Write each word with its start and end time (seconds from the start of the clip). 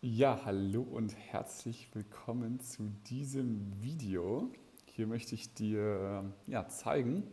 Ja, 0.00 0.42
hallo 0.44 0.82
und 0.82 1.16
herzlich 1.16 1.88
willkommen 1.92 2.60
zu 2.60 2.88
diesem 3.10 3.82
Video. 3.82 4.48
Hier 4.84 5.08
möchte 5.08 5.34
ich 5.34 5.54
dir 5.54 6.32
ja, 6.46 6.68
zeigen, 6.68 7.24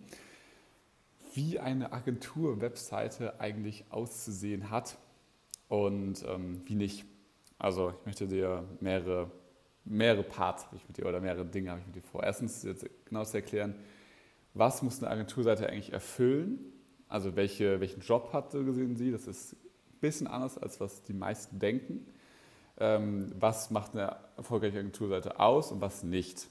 wie 1.35 1.59
eine 1.59 1.93
Agentur-Webseite 1.93 3.39
eigentlich 3.39 3.85
auszusehen 3.91 4.71
hat 4.71 4.97
und 5.69 6.25
ähm, 6.27 6.63
wie 6.65 6.73
nicht. 6.73 7.05
Also 7.59 7.93
ich 7.99 8.05
möchte 8.07 8.27
dir 8.27 8.67
mehrere, 8.79 9.29
mehrere 9.83 10.23
Parts 10.23 10.65
ich 10.75 10.87
mit 10.87 10.97
dir 10.97 11.05
oder 11.05 11.21
mehrere 11.21 11.45
Dinge 11.45 11.69
habe 11.69 11.81
ich 11.81 11.85
mit 11.85 11.97
dir 11.97 12.01
vor. 12.09 12.23
Erstens 12.23 12.63
jetzt 12.63 12.89
genau 13.05 13.23
zu 13.25 13.37
erklären, 13.37 13.75
was 14.55 14.81
muss 14.81 15.03
eine 15.03 15.11
Agenturseite 15.11 15.69
eigentlich 15.69 15.93
erfüllen? 15.93 16.57
Also 17.09 17.35
welche, 17.35 17.79
welchen 17.79 18.01
Job 18.01 18.33
hat 18.33 18.51
so 18.51 18.63
gesehen 18.63 18.95
sie? 18.95 19.11
Das 19.11 19.27
ist 19.27 19.53
ein 19.53 19.99
bisschen 20.01 20.25
anders, 20.25 20.57
als 20.57 20.79
was 20.79 21.03
die 21.03 21.13
meisten 21.13 21.59
denken 21.59 22.07
was 22.77 23.71
macht 23.71 23.93
eine 23.93 24.17
erfolgreiche 24.37 24.79
Agenturseite 24.79 25.39
aus 25.39 25.71
und 25.71 25.81
was 25.81 26.03
nicht. 26.03 26.47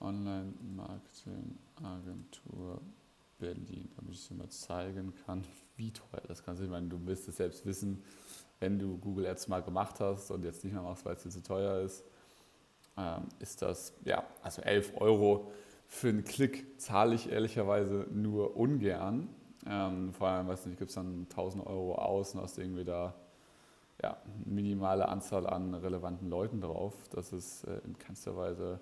Online-Marketing-Agentur 0.00 2.80
Berlin, 3.38 3.90
damit 3.96 4.14
ich 4.14 4.26
dir 4.28 4.34
mal 4.34 4.48
zeigen 4.48 5.12
kann, 5.26 5.44
wie 5.76 5.92
teuer 5.92 6.22
das 6.28 6.44
Ganze 6.44 6.62
ist. 6.62 6.66
Ich 6.66 6.72
meine, 6.72 6.88
du 6.88 7.04
wirst 7.06 7.28
es 7.28 7.36
selbst 7.36 7.66
wissen, 7.66 8.02
wenn 8.60 8.78
du 8.78 8.96
Google 8.98 9.26
Ads 9.26 9.48
mal 9.48 9.62
gemacht 9.62 10.00
hast 10.00 10.30
und 10.30 10.44
jetzt 10.44 10.64
nicht 10.64 10.72
mehr 10.72 10.82
machst, 10.82 11.04
weil 11.04 11.14
es 11.14 11.22
dir 11.22 11.30
zu 11.30 11.42
teuer 11.42 11.80
ist, 11.80 12.04
ähm, 12.96 13.28
ist 13.40 13.62
das, 13.62 13.92
ja, 14.04 14.24
also 14.42 14.62
11 14.62 15.00
Euro 15.00 15.50
für 15.88 16.08
einen 16.08 16.24
Klick 16.24 16.80
zahle 16.80 17.14
ich 17.14 17.30
ehrlicherweise 17.30 18.06
nur 18.12 18.56
ungern. 18.56 19.28
Ähm, 19.66 20.12
vor 20.14 20.28
allem, 20.28 20.48
weiß 20.48 20.66
nicht, 20.66 20.78
gibt 20.78 20.90
es 20.90 20.94
dann 20.94 21.26
1000 21.28 21.66
Euro 21.66 21.96
aus 21.96 22.34
und 22.34 22.40
hast 22.40 22.58
irgendwie 22.58 22.84
da 22.84 23.14
ja, 24.02 24.16
minimale 24.44 25.08
Anzahl 25.08 25.46
an 25.46 25.74
relevanten 25.74 26.28
Leuten 26.28 26.60
drauf. 26.60 26.94
Das 27.10 27.32
ist 27.32 27.64
äh, 27.64 27.78
in 27.84 27.98
keinster 27.98 28.36
Weise 28.36 28.80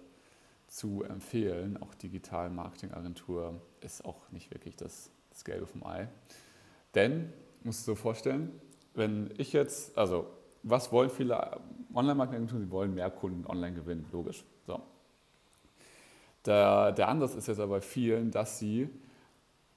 zu 0.66 1.02
empfehlen. 1.02 1.80
Auch 1.82 1.94
digital 1.94 2.50
Marketingagentur 2.50 3.60
ist 3.80 4.04
auch 4.04 4.30
nicht 4.30 4.52
wirklich 4.52 4.76
das, 4.76 5.10
das 5.30 5.44
Gelbe 5.44 5.66
vom 5.66 5.84
Ei. 5.84 6.08
Denn, 6.94 7.32
musst 7.64 7.86
du 7.86 7.92
dir 7.92 7.96
so 7.96 8.02
vorstellen, 8.02 8.60
wenn 8.94 9.32
ich 9.36 9.52
jetzt, 9.52 9.96
also 9.96 10.26
was 10.62 10.92
wollen 10.92 11.10
viele 11.10 11.60
Online-Marketingagenturen? 11.94 12.64
Sie 12.64 12.70
wollen 12.70 12.94
mehr 12.94 13.10
Kunden 13.10 13.46
online 13.46 13.74
gewinnen, 13.74 14.06
logisch. 14.12 14.44
So. 14.66 14.80
Der, 16.46 16.92
der 16.92 17.08
Ansatz 17.08 17.34
ist 17.34 17.48
jetzt 17.48 17.60
aber 17.60 17.76
bei 17.76 17.80
vielen, 17.80 18.30
dass 18.30 18.58
sie 18.58 18.88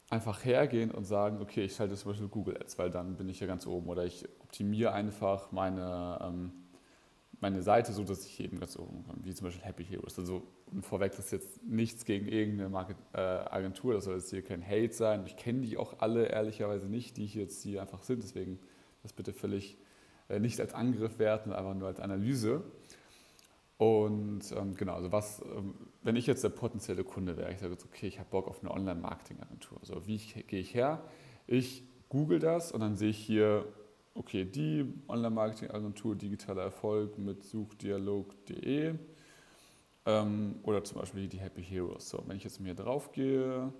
einfach 0.10 0.46
hergehen 0.46 0.92
und 0.92 1.06
sagen, 1.06 1.42
okay, 1.42 1.66
ich 1.66 1.76
schalte 1.76 1.96
zum 1.96 2.12
Beispiel 2.12 2.28
Google 2.28 2.58
Ads, 2.58 2.78
weil 2.78 2.92
dann 2.92 3.16
bin 3.16 3.30
ich 3.30 3.40
ja 3.40 3.48
ganz 3.48 3.66
oben. 3.66 3.88
Oder 3.88 4.06
ich 4.06 4.26
optimiere 4.42 4.94
einfach 4.94 5.52
meine, 5.52 6.20
ähm, 6.22 6.52
meine 7.40 7.62
Seite 7.62 7.94
so, 7.94 8.04
dass 8.04 8.26
ich 8.26 8.40
eben 8.40 8.60
ganz 8.60 8.78
oben 8.78 9.04
komme, 9.04 9.20
wie 9.24 9.34
zum 9.34 9.46
Beispiel 9.46 9.66
Happy 9.66 9.84
Heroes. 9.84 10.18
Also 10.20 10.44
vorweg, 10.82 11.12
das 11.12 11.26
ist 11.26 11.32
jetzt 11.32 11.64
nichts 11.64 12.06
gegen 12.06 12.28
irgendeine 12.28 12.70
Market, 12.70 12.98
äh, 13.14 13.20
Agentur, 13.20 13.94
das 13.94 14.06
soll 14.06 14.16
jetzt 14.16 14.30
hier 14.30 14.44
kein 14.44 14.66
Hate 14.66 14.94
sein. 14.94 15.24
Ich 15.26 15.36
kenne 15.36 15.62
die 15.62 15.78
auch 15.78 16.00
alle 16.00 16.28
ehrlicherweise 16.28 16.88
nicht, 16.88 17.18
die 17.18 17.26
hier 17.26 17.44
jetzt 17.44 17.64
hier 17.64 17.82
einfach 17.82 18.04
sind. 18.04 18.24
Deswegen 18.24 18.60
das 19.02 19.14
bitte 19.14 19.34
völlig 19.34 19.78
äh, 20.30 20.40
nicht 20.40 20.60
als 20.60 20.74
Angriff 20.74 21.20
werten, 21.20 21.52
einfach 21.52 21.74
nur 21.74 21.88
als 21.88 22.00
Analyse. 22.00 22.64
Und 23.84 24.50
ähm, 24.56 24.76
genau, 24.76 24.94
also 24.94 25.12
was, 25.12 25.42
ähm, 25.42 25.74
wenn 26.04 26.16
ich 26.16 26.26
jetzt 26.26 26.42
der 26.42 26.50
potenzielle 26.50 27.04
Kunde 27.04 27.36
wäre, 27.36 27.52
ich 27.52 27.60
sage 27.60 27.74
jetzt, 27.74 27.84
okay, 27.84 28.08
ich 28.08 28.18
habe 28.18 28.30
Bock 28.30 28.48
auf 28.48 28.62
eine 28.62 28.72
Online-Marketing-Agentur. 28.72 29.78
Also 29.82 30.08
wie 30.08 30.16
gehe 30.18 30.62
ich 30.62 30.74
her? 30.74 31.04
Ich 31.48 31.84
google 32.08 32.40
das 32.40 32.72
und 32.72 32.80
dann 32.80 32.96
sehe 32.96 33.10
ich 33.10 33.18
hier, 33.18 33.66
okay, 34.14 34.46
die 34.46 34.86
Online-Marketing-Agentur 35.10 36.16
digitaler 36.16 36.62
Erfolg 36.62 37.18
mit 37.18 37.44
suchdialog.de 37.44 38.96
ähm, 40.06 40.56
oder 40.64 40.84
zum 40.86 41.00
Beispiel 41.02 41.28
die 41.28 41.40
Happy 41.40 41.62
Heroes. 41.62 42.08
So, 42.08 42.24
wenn 42.26 42.38
ich 42.38 42.46
jetzt 42.46 42.62
hier 42.64 42.76
drauf 42.76 43.12
gehe, 43.12 43.74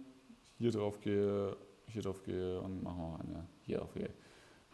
hier 0.58 0.72
drauf 0.72 1.00
gehe, 1.00 1.56
hier 1.88 2.02
drauf 2.02 2.24
gehe 2.24 2.60
und 2.60 2.84
machen 2.84 3.00
wir 3.00 3.20
eine 3.22 3.48
hier 3.62 3.78
drauf 3.78 3.94
gehe, 3.94 4.10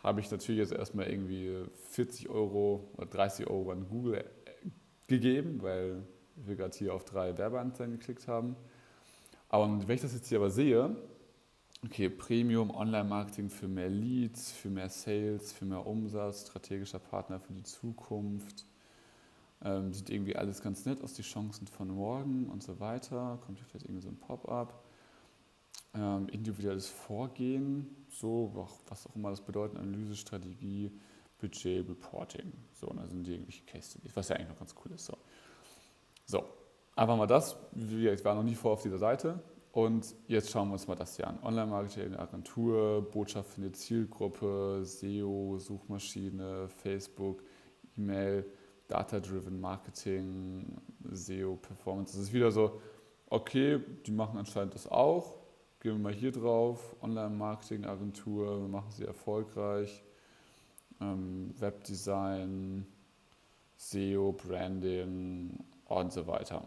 habe 0.02 0.22
ich 0.22 0.32
natürlich 0.32 0.60
jetzt 0.60 0.72
erstmal 0.72 1.08
irgendwie 1.08 1.66
40 1.92 2.30
Euro 2.30 2.90
oder 2.98 3.06
30 3.06 3.48
Euro 3.48 3.70
an 3.72 3.88
Google 3.88 4.26
gegeben, 5.10 5.62
weil 5.62 6.04
wir 6.36 6.56
gerade 6.56 6.78
hier 6.78 6.94
auf 6.94 7.04
drei 7.04 7.38
Werbeanzeigen 7.38 7.98
geklickt 7.98 8.28
haben. 8.28 8.56
Aber 9.50 9.68
wenn 9.68 9.96
ich 9.96 10.02
das 10.02 10.14
jetzt 10.14 10.30
hier 10.30 10.38
aber 10.38 10.52
sehe, 10.52 10.96
okay, 11.84 12.10
Premium, 12.10 12.72
Online-Marketing 12.72 13.50
für 13.50 13.68
mehr 13.68 13.90
Leads, 13.90 14.52
für 14.52 14.70
mehr 14.70 14.90
Sales, 14.90 15.52
für 15.52 15.66
mehr 15.66 15.86
Umsatz, 15.86 16.48
strategischer 16.48 17.00
Partner 17.00 17.40
für 17.40 17.54
die 17.54 17.64
Zukunft, 17.64 18.66
ähm, 19.64 19.92
sieht 19.92 20.10
irgendwie 20.10 20.36
alles 20.36 20.62
ganz 20.62 20.86
nett 20.86 21.02
aus, 21.04 21.14
die 21.14 21.22
Chancen 21.22 21.68
von 21.68 21.90
morgen 21.90 22.48
und 22.48 22.64
so 22.64 22.80
weiter, 22.80 23.40
kommt 23.46 23.58
hier 23.58 23.68
vielleicht 23.68 23.86
irgendwie 23.86 24.04
so 24.04 24.10
ein 24.10 24.18
Pop-up. 24.18 24.86
Ähm, 25.96 26.28
individuelles 26.30 26.88
Vorgehen, 26.88 28.06
so 28.10 28.68
was 28.88 29.08
auch 29.08 29.16
immer 29.16 29.32
das 29.32 29.42
bedeutet, 29.42 29.80
Analyse, 29.80 30.16
Strategie, 30.16 30.92
Budget 31.40 31.88
Reporting. 31.88 32.52
So, 32.74 32.88
und 32.88 32.98
da 32.98 33.08
sind 33.08 33.26
die 33.26 33.34
irgendwelche 33.34 33.64
Case 33.66 33.92
Studies, 33.92 34.16
was 34.16 34.30
ja 34.30 34.36
eigentlich 34.36 34.50
noch 34.50 34.60
ganz 34.60 34.76
cool 34.84 34.92
ist. 34.92 35.06
So, 35.06 35.18
so 36.26 36.44
einfach 36.96 37.18
mal 37.18 37.28
das. 37.28 37.58
Ich 37.76 38.26
war 38.26 38.36
noch 38.36 38.44
nie 38.44 38.56
vor 38.56 38.74
auf 38.74 38.84
dieser 38.84 38.98
Seite. 38.98 39.42
Und 39.72 40.16
jetzt 40.28 40.50
schauen 40.50 40.70
wir 40.70 40.74
uns 40.74 40.88
mal 40.88 40.96
das 40.96 41.16
hier 41.16 41.28
an. 41.28 41.40
Online-Marketing, 41.44 42.16
Agentur, 42.16 43.08
Botschaft 43.12 43.52
für 43.52 43.62
eine 43.62 43.72
Zielgruppe, 43.72 44.82
SEO, 44.84 45.60
Suchmaschine, 45.60 46.68
Facebook, 46.70 47.44
E-Mail, 47.96 48.46
Data-Driven 48.88 49.62
Marketing, 49.62 50.82
SEO, 51.12 51.56
Performance. 51.56 52.14
Das 52.14 52.24
ist 52.24 52.34
wieder 52.34 52.52
so, 52.52 52.82
okay, 53.30 53.80
die 54.06 54.12
machen 54.12 54.40
anscheinend 54.40 54.74
das 54.74 54.88
auch. 54.88 55.36
Gehen 55.80 55.94
wir 55.94 56.00
mal 56.00 56.14
hier 56.14 56.32
drauf. 56.32 56.96
Online-Marketing, 57.02 57.86
Agentur, 57.86 58.62
wir 58.62 58.68
machen 58.68 58.92
sie 58.92 59.06
erfolgreich 59.06 60.04
ähm, 61.02 61.54
Webdesign, 61.60 62.86
SEO, 63.78 64.34
Branding 64.34 65.58
und 65.86 66.14
so 66.14 66.28
weiter. 66.28 66.66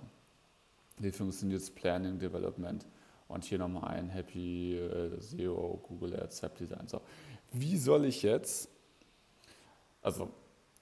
Wie 0.98 1.10
funktioniert 1.10 1.60
das 1.60 1.70
Planning, 1.70 2.18
Development? 2.18 2.86
Und 3.28 3.44
hier 3.44 3.58
nochmal 3.58 3.94
ein 3.94 4.10
Happy 4.10 4.76
äh, 4.76 5.18
SEO, 5.20 5.80
Google 5.88 6.20
Ads, 6.20 6.42
Webdesign. 6.42 6.86
So. 6.86 7.00
Wie 7.52 7.76
soll 7.76 8.04
ich 8.04 8.22
jetzt, 8.22 8.68
also 10.02 10.30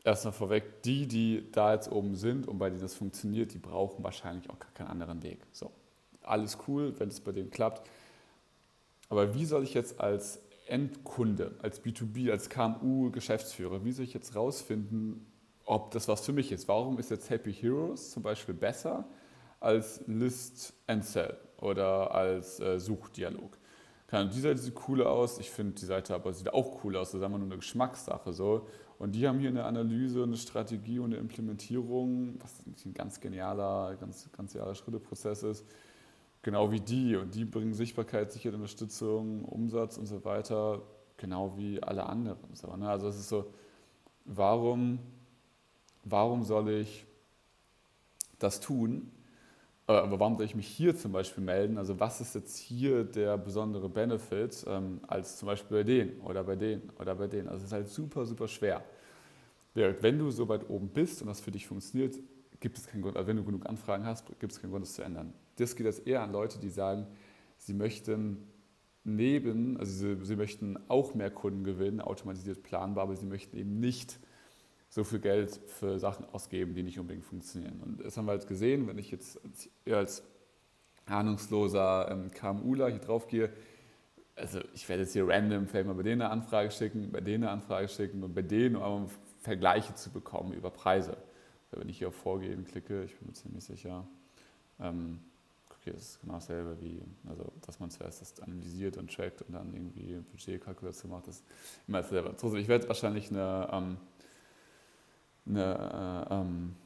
erstmal 0.05 0.33
vorweg, 0.33 0.83
die, 0.83 1.07
die 1.07 1.51
da 1.53 1.75
jetzt 1.75 1.91
oben 1.91 2.17
sind 2.17 2.49
und 2.49 2.59
bei 2.59 2.69
denen 2.69 2.81
das 2.81 2.95
funktioniert, 2.95 3.55
die 3.55 3.59
brauchen 3.59 4.03
wahrscheinlich 4.03 4.51
auch 4.51 4.59
gar 4.59 4.73
keinen 4.73 4.89
anderen 4.89 5.23
Weg. 5.23 5.41
So, 5.53 5.71
alles 6.23 6.59
cool, 6.67 6.99
wenn 6.99 7.09
es 7.09 7.21
bei 7.21 7.33
denen 7.33 7.51
klappt. 7.51 7.89
Aber 9.09 9.35
wie 9.35 9.45
soll 9.45 9.65
ich 9.65 9.75
jetzt 9.75 10.01
als 10.01 10.41
Endkunde, 10.71 11.57
als 11.63 11.85
B2B, 11.85 12.31
als 12.31 12.49
KMU-Geschäftsführer, 12.49 13.85
wie 13.85 13.93
soll 13.93 14.05
ich 14.05 14.15
jetzt 14.15 14.35
rausfinden, 14.35 15.27
ob 15.65 15.91
das 15.91 16.09
was 16.09 16.25
für 16.25 16.33
mich 16.33 16.53
ist? 16.53 16.69
Warum 16.69 16.99
ist 16.99 17.11
jetzt 17.11 17.31
Happy 17.31 17.53
Heroes 17.53 18.11
zum 18.11 18.23
Beispiel 18.23 18.55
besser 18.55 19.05
als 19.61 20.03
List 20.07 20.73
and 20.87 21.05
Sell 21.05 21.37
oder 21.59 22.15
als 22.15 22.61
äh, 22.61 22.79
Suchdialog? 22.79 23.59
die 24.13 24.41
Seite 24.41 24.59
sieht 24.59 24.75
cool 24.89 25.05
aus, 25.05 25.39
ich 25.39 25.51
finde 25.51 25.75
die 25.75 25.85
Seite 25.85 26.15
aber 26.17 26.33
sieht 26.33 26.53
auch 26.53 26.83
cool 26.83 26.97
aus, 26.97 27.13
das 27.13 27.21
ist 27.21 27.25
einfach 27.25 27.39
nur 27.39 27.47
eine 27.47 27.57
Geschmackssache. 27.57 28.33
So. 28.33 28.67
Und 28.99 29.13
die 29.13 29.27
haben 29.29 29.39
hier 29.39 29.51
eine 29.51 29.65
Analyse, 29.65 30.25
eine 30.25 30.37
Strategie 30.37 30.99
und 30.99 31.13
eine 31.13 31.17
Implementierung, 31.17 32.35
was 32.41 32.65
ein 32.85 32.93
ganz 32.93 33.21
genialer, 33.21 33.97
ganz, 34.01 34.29
ganz 34.37 34.53
genialer 34.53 34.75
Schritteprozess 34.75 35.43
ist. 35.45 35.65
Genau 36.43 36.71
wie 36.71 36.81
die. 36.81 37.17
Und 37.17 37.35
die 37.35 37.45
bringen 37.45 37.75
Sichtbarkeit, 37.75 38.33
Sicherheit, 38.33 38.55
Unterstützung, 38.55 39.45
Umsatz 39.45 39.99
und 39.99 40.07
so 40.07 40.25
weiter, 40.25 40.83
genau 41.17 41.57
wie 41.57 41.83
alle 41.83 42.07
anderen. 42.07 42.55
So, 42.55 42.75
ne? 42.77 42.89
Also 42.89 43.09
es 43.09 43.17
ist 43.17 43.29
so, 43.29 43.53
warum, 44.25 44.99
warum 46.05 46.43
soll 46.43 46.71
ich 46.71 47.07
das 48.39 48.61
tun? 48.61 49.11
Äh, 49.87 49.93
aber 49.93 50.21
warum 50.21 50.37
soll 50.37 50.47
ich 50.47 50.55
mich 50.55 50.69
hier 50.69 50.97
zum 50.97 51.13
Beispiel 51.13 51.45
melden? 51.45 51.77
Also 51.77 51.99
was 52.01 52.21
ist 52.21 52.35
jetzt 52.35 52.57
hier 52.57 53.05
der 53.05 53.37
besondere 53.37 53.89
Benefit 53.89 54.65
ähm, 54.67 55.01
als 55.07 55.37
zum 55.37 55.47
Beispiel 55.47 55.79
bei 55.79 55.85
denen 55.85 56.21
oder 56.21 56.45
bei 56.45 56.57
denen 56.57 56.91
oder 56.99 57.15
bei 57.15 57.27
denen? 57.27 57.49
Also 57.49 57.59
es 57.59 57.65
ist 57.65 57.73
halt 57.73 57.89
super, 57.89 58.25
super 58.25 58.49
schwer. 58.49 58.83
Wenn 59.75 60.19
du 60.19 60.31
so 60.31 60.49
weit 60.49 60.69
oben 60.69 60.89
bist 60.89 61.23
und 61.23 61.29
das 61.29 61.41
für 61.41 61.51
dich 61.51 61.67
funktioniert, 61.67 62.17
gibt 62.59 62.77
es 62.77 62.87
keinen 62.87 63.03
Grund, 63.03 63.17
also 63.17 63.29
wenn 63.29 63.37
du 63.37 63.45
genug 63.45 63.67
Anfragen 63.67 64.05
hast, 64.05 64.27
gibt 64.39 64.53
es 64.53 64.61
keinen 64.61 64.71
Grund, 64.71 64.85
das 64.85 64.95
zu 64.95 65.03
ändern. 65.03 65.33
Das 65.61 65.77
geht 65.77 65.87
jetzt 65.87 66.07
eher 66.07 66.23
an 66.23 66.33
Leute, 66.33 66.59
die 66.59 66.69
sagen, 66.69 67.07
sie 67.57 67.75
möchten 67.75 68.49
neben, 69.05 69.77
also 69.79 69.93
sie, 69.93 70.25
sie 70.25 70.37
möchten 70.37 70.79
auch 70.89 71.15
mehr 71.15 71.31
Kunden 71.31 71.65
gewinnen, 71.65 72.01
automatisiert 72.01 72.63
planbar, 72.63 73.05
aber 73.05 73.17
sie 73.17 73.27
möchten 73.27 73.57
eben 73.57 73.81
nicht 73.81 74.19
so 74.89 75.05
viel 75.05 75.21
Geld 75.21 75.61
für 75.67 75.99
Sachen 75.99 76.27
ausgeben, 76.27 76.75
die 76.75 76.83
nicht 76.83 76.99
unbedingt 76.99 77.25
funktionieren. 77.25 77.81
Und 77.81 78.05
das 78.05 78.17
haben 78.17 78.27
wir 78.27 78.33
halt 78.33 78.49
gesehen, 78.49 78.89
wenn 78.89 78.99
ich 78.99 79.11
jetzt 79.11 79.41
als 79.89 80.23
ahnungsloser 81.07 82.11
ähm, 82.11 82.31
KMUler 82.31 82.89
hier 82.89 82.99
drauf 82.99 83.29
gehe, 83.29 83.51
also 84.37 84.61
ich 84.75 84.89
werde 84.89 85.03
jetzt 85.03 85.13
hier 85.13 85.29
random 85.29 85.67
vielleicht 85.67 85.87
mal 85.87 85.95
bei 85.95 86.03
denen 86.03 86.23
eine 86.23 86.31
Anfrage 86.31 86.71
schicken, 86.71 87.11
bei 87.13 87.21
denen 87.21 87.45
eine 87.45 87.53
Anfrage 87.53 87.89
schicken 87.89 88.23
und 88.23 88.35
bei 88.35 88.43
denen, 88.43 88.77
um 88.77 89.09
Vergleiche 89.41 89.95
zu 89.95 90.11
bekommen 90.11 90.53
über 90.53 90.71
Preise. 90.71 91.17
Wenn 91.71 91.89
ich 91.89 91.99
hier 91.99 92.09
auf 92.09 92.17
Vorgehen 92.17 92.65
klicke, 92.65 93.05
ich 93.05 93.17
bin 93.17 93.29
mir 93.29 93.35
ziemlich 93.35 93.65
sicher, 93.65 94.07
ähm, 94.81 95.21
okay, 95.81 95.93
das 95.93 96.03
ist 96.03 96.21
genau 96.21 96.35
dasselbe 96.35 96.81
wie, 96.81 97.03
also 97.29 97.53
dass 97.65 97.81
man 97.81 97.91
zuerst 97.91 98.21
das 98.21 98.41
analysiert 98.41 98.97
und 98.97 99.13
trackt 99.13 99.43
und 99.43 99.55
dann 99.55 99.73
irgendwie 99.73 100.23
Budgetkalkulation 100.31 101.11
macht, 101.11 101.27
das 101.29 101.37
ist 101.37 101.45
immer 101.89 102.03
dasselbe. 102.03 102.31
Also 102.31 102.57
ich 102.57 102.69
werde 102.69 102.87
wahrscheinlich 102.89 103.31
eine 103.31 103.69
ähm, 103.73 103.97
eine, 105.47 106.27
äh, 106.31 106.35
ähm, 106.35 106.77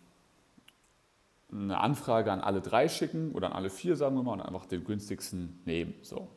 eine 1.53 1.79
Anfrage 1.79 2.33
an 2.33 2.41
alle 2.41 2.61
drei 2.61 2.89
schicken 2.89 3.33
oder 3.33 3.49
an 3.49 3.53
alle 3.53 3.71
vier, 3.71 3.97
sagen 3.97 4.17
wir 4.17 4.23
mal, 4.23 4.33
und 4.33 4.41
einfach 4.41 4.67
den 4.67 4.85
günstigsten 4.85 5.61
nehmen, 5.65 5.95
so 6.03 6.29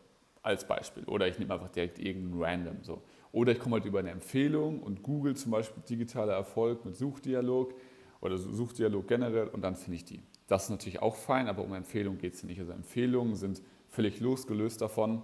als 0.43 0.67
Beispiel. 0.67 1.03
Oder 1.05 1.27
ich 1.27 1.39
nehme 1.39 1.53
einfach 1.53 1.69
direkt 1.69 1.99
irgendeinen 1.99 2.41
random. 2.41 2.83
So. 2.83 3.01
Oder 3.31 3.51
ich 3.51 3.59
komme 3.59 3.75
halt 3.75 3.85
über 3.85 3.99
eine 3.99 4.11
Empfehlung 4.11 4.81
und 4.81 5.03
Google 5.03 5.35
zum 5.35 5.51
Beispiel 5.51 5.83
digitaler 5.89 6.33
Erfolg 6.33 6.85
mit 6.85 6.95
Suchdialog 6.95 7.73
oder 8.21 8.37
Suchdialog 8.37 9.07
generell 9.07 9.47
und 9.47 9.61
dann 9.61 9.75
finde 9.75 9.95
ich 9.97 10.05
die. 10.05 10.21
Das 10.47 10.63
ist 10.63 10.69
natürlich 10.69 11.01
auch 11.01 11.15
fein, 11.15 11.47
aber 11.49 11.63
um 11.63 11.73
Empfehlungen 11.73 12.19
geht 12.19 12.33
es 12.33 12.43
nicht. 12.43 12.59
Also 12.59 12.71
Empfehlungen 12.71 13.35
sind 13.35 13.61
völlig 13.89 14.19
losgelöst 14.21 14.81
davon. 14.81 15.21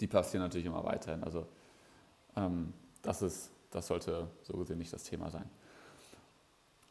Die 0.00 0.06
passieren 0.06 0.44
natürlich 0.44 0.66
immer 0.66 0.84
weiterhin. 0.84 1.24
Also 1.24 1.46
ähm, 2.36 2.74
das, 3.00 3.22
ist, 3.22 3.50
das 3.70 3.86
sollte 3.86 4.28
so 4.42 4.58
gesehen 4.58 4.78
nicht 4.78 4.92
das 4.92 5.04
Thema 5.04 5.30
sein. 5.30 5.48